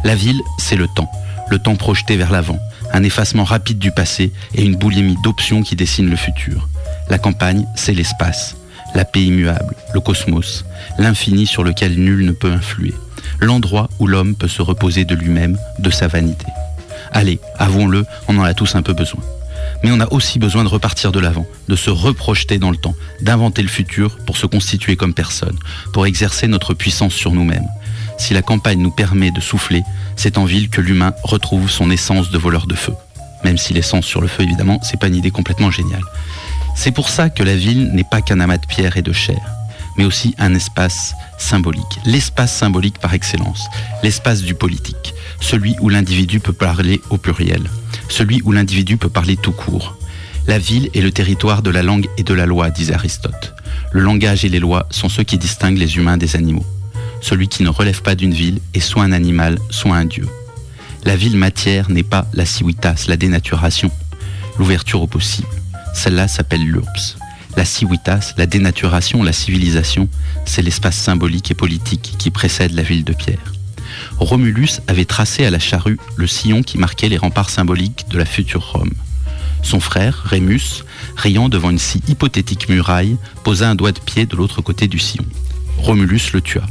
[0.03, 1.11] La ville, c'est le temps,
[1.49, 2.59] le temps projeté vers l'avant,
[2.93, 6.69] un effacement rapide du passé et une boulimie d'options qui dessinent le futur.
[7.09, 8.55] La campagne, c'est l'espace,
[8.93, 10.65] la paix immuable, le cosmos,
[10.99, 12.93] l'infini sur lequel nul ne peut influer,
[13.39, 16.45] l'endroit où l'homme peut se reposer de lui-même, de sa vanité.
[17.13, 19.21] Allez, avouons-le, on en a tous un peu besoin.
[19.83, 22.95] Mais on a aussi besoin de repartir de l'avant, de se reprojeter dans le temps,
[23.21, 25.57] d'inventer le futur pour se constituer comme personne,
[25.93, 27.67] pour exercer notre puissance sur nous-mêmes.
[28.17, 29.83] Si la campagne nous permet de souffler,
[30.15, 32.93] c'est en ville que l'humain retrouve son essence de voleur de feu.
[33.43, 36.03] Même si l'essence sur le feu, évidemment, c'est pas une idée complètement géniale.
[36.75, 39.41] C'est pour ça que la ville n'est pas qu'un amas de pierre et de chair,
[39.97, 41.99] mais aussi un espace symbolique.
[42.05, 43.65] L'espace symbolique par excellence,
[44.01, 45.02] l'espace du politique,
[45.43, 47.61] celui où l'individu peut parler au pluriel,
[48.09, 49.97] celui où l'individu peut parler tout court.
[50.47, 53.53] La ville est le territoire de la langue et de la loi, disait Aristote.
[53.91, 56.65] Le langage et les lois sont ceux qui distinguent les humains des animaux.
[57.21, 60.27] Celui qui ne relève pas d'une ville est soit un animal, soit un dieu.
[61.03, 63.91] La ville matière n'est pas la civitas, la dénaturation,
[64.57, 65.47] l'ouverture au possible.
[65.93, 67.17] Celle-là s'appelle l'URPS.
[67.57, 70.09] La civitas, la dénaturation, la civilisation,
[70.45, 73.52] c'est l'espace symbolique et politique qui précède la ville de pierre.
[74.23, 78.25] Romulus avait tracé à la charrue le sillon qui marquait les remparts symboliques de la
[78.25, 78.93] future Rome.
[79.61, 80.85] Son frère, Rémus,
[81.17, 84.97] riant devant une si hypothétique muraille, posa un doigt de pied de l'autre côté du
[84.97, 85.25] sillon.
[85.77, 86.63] Romulus le tua.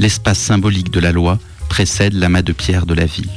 [0.00, 3.30] L'espace symbolique de la loi précède l'amas de pierre de la ville.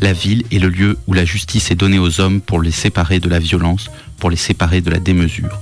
[0.00, 3.18] La ville est le lieu où la justice est donnée aux hommes pour les séparer
[3.18, 5.60] de la violence, pour les séparer de la démesure.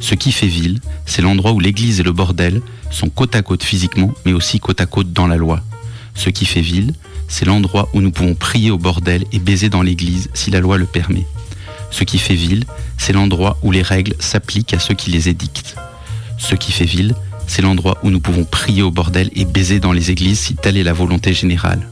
[0.00, 3.62] Ce qui fait ville, c'est l'endroit où l'église et le bordel sont côte à côte
[3.62, 5.62] physiquement, mais aussi côte à côte dans la loi.
[6.14, 6.92] Ce qui fait ville,
[7.28, 10.78] c'est l'endroit où nous pouvons prier au bordel et baiser dans l'église si la loi
[10.78, 11.26] le permet.
[11.90, 12.64] Ce qui fait ville,
[12.98, 15.76] c'est l'endroit où les règles s'appliquent à ceux qui les édictent.
[16.38, 17.14] Ce qui fait ville,
[17.46, 20.76] c'est l'endroit où nous pouvons prier au bordel et baiser dans les églises si telle
[20.76, 21.88] est la volonté générale.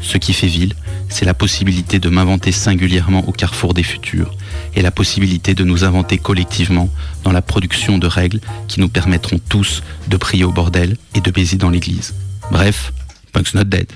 [0.00, 0.74] Ce qui fait ville,
[1.08, 4.34] c'est la possibilité de m'inventer singulièrement au carrefour des futurs
[4.74, 6.88] et la possibilité de nous inventer collectivement
[7.24, 11.30] dans la production de règles qui nous permettront tous de prier au bordel et de
[11.30, 12.14] baiser dans l'église.
[12.50, 12.92] Bref,
[13.32, 13.94] Punk's not dead.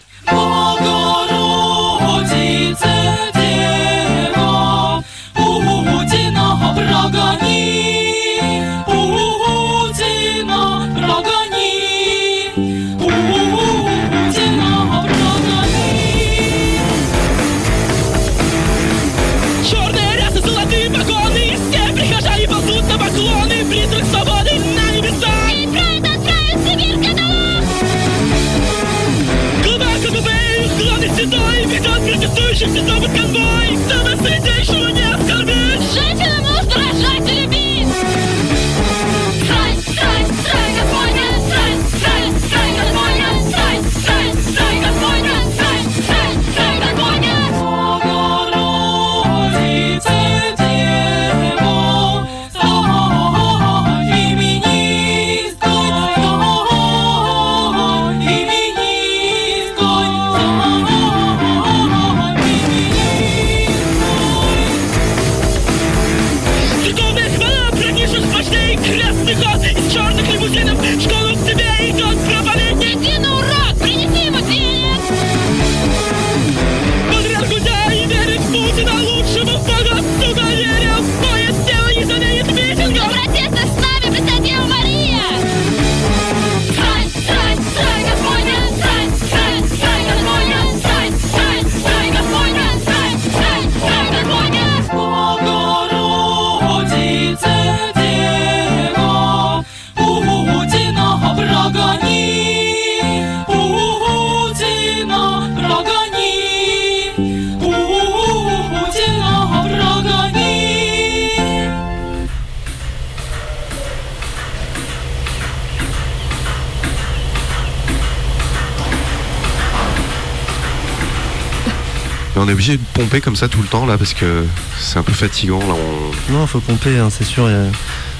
[122.52, 124.44] Est obligé de pomper comme ça tout le temps là parce que
[124.78, 125.74] c'est un peu fatigant là.
[125.74, 126.32] On...
[126.32, 127.48] Non, faut pomper, hein, c'est sûr.
[127.50, 127.72] Il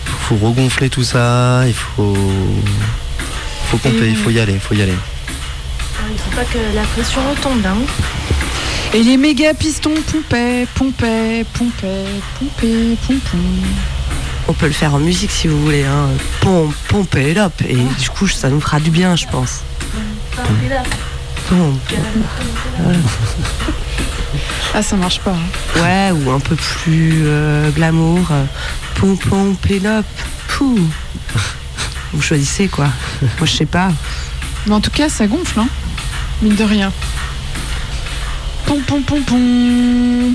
[0.06, 2.16] faut regonfler tout ça, il faut.
[3.66, 4.94] faut pomper, il faut y aller, il faut y aller.
[6.10, 7.64] Il faut pas que la pression retombe.
[7.66, 7.76] Hein.
[8.94, 12.04] Et les méga pistons pompaient, pompaient, pompaient,
[12.38, 13.36] pompaient, pompaient.
[14.48, 16.08] On peut le faire en musique si vous voulez, hein.
[16.40, 17.52] Pompe, pompe et hop.
[17.68, 19.60] Et du coup, ça nous fera du bien, je pense.
[21.48, 21.92] Pompe.
[22.78, 22.98] Voilà.
[24.74, 25.32] Ah, ça marche pas.
[25.32, 25.80] hein.
[25.82, 28.26] Ouais, ou un peu plus euh, glamour.
[28.30, 28.44] euh,
[28.96, 30.04] Pom pom pélope.
[30.48, 30.78] Pouh.
[32.12, 32.86] Vous choisissez quoi.
[33.38, 33.90] Moi je sais pas.
[34.66, 35.68] Mais en tout cas, ça gonfle, hein.
[36.42, 36.92] Mine de rien.
[38.66, 40.34] Pom pom pom pom.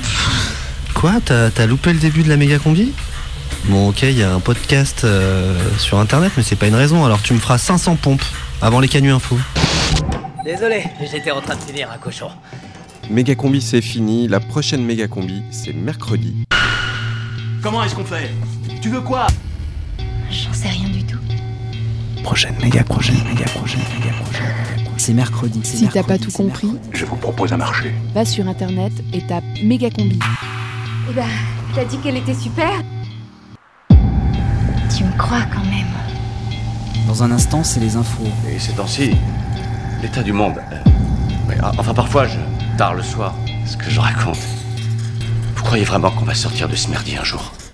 [0.93, 1.13] Quoi?
[1.23, 2.91] T'as t'as loupé le début de la méga combi?
[3.65, 7.05] Bon, ok, il y a un podcast euh, sur internet, mais c'est pas une raison.
[7.05, 8.23] Alors tu me feras 500 pompes
[8.61, 9.37] avant les canuts info.
[10.43, 12.29] Désolé, j'étais en train de finir un cochon.
[13.09, 14.27] Méga combi c'est fini.
[14.27, 16.35] La prochaine méga combi c'est mercredi.
[17.61, 18.31] Comment est-ce qu'on fait?
[18.81, 19.27] Tu veux quoi?
[20.29, 21.17] J'en sais rien du tout.
[22.23, 24.45] Prochaine méga, prochaine méga, prochaine méga, prochaine.
[24.97, 25.61] C'est mercredi.
[25.63, 27.93] c'est Si t'as pas tout compris, Je vous propose un marché.
[28.13, 30.19] va sur internet et tape méga combi.
[31.09, 31.25] Eh ben,
[31.73, 32.71] t'as dit qu'elle était super
[34.95, 35.85] Tu me crois quand même.
[37.07, 38.27] Dans un instant, c'est les infos.
[38.49, 39.11] Et ces temps-ci,
[40.01, 40.55] l'état du monde.
[40.57, 42.37] euh, ouais, enfin, parfois, je,
[42.77, 43.33] tard le soir,
[43.65, 44.37] ce que je raconte.
[45.55, 47.57] Vous croyez vraiment qu'on va sortir de ce merdier un jour?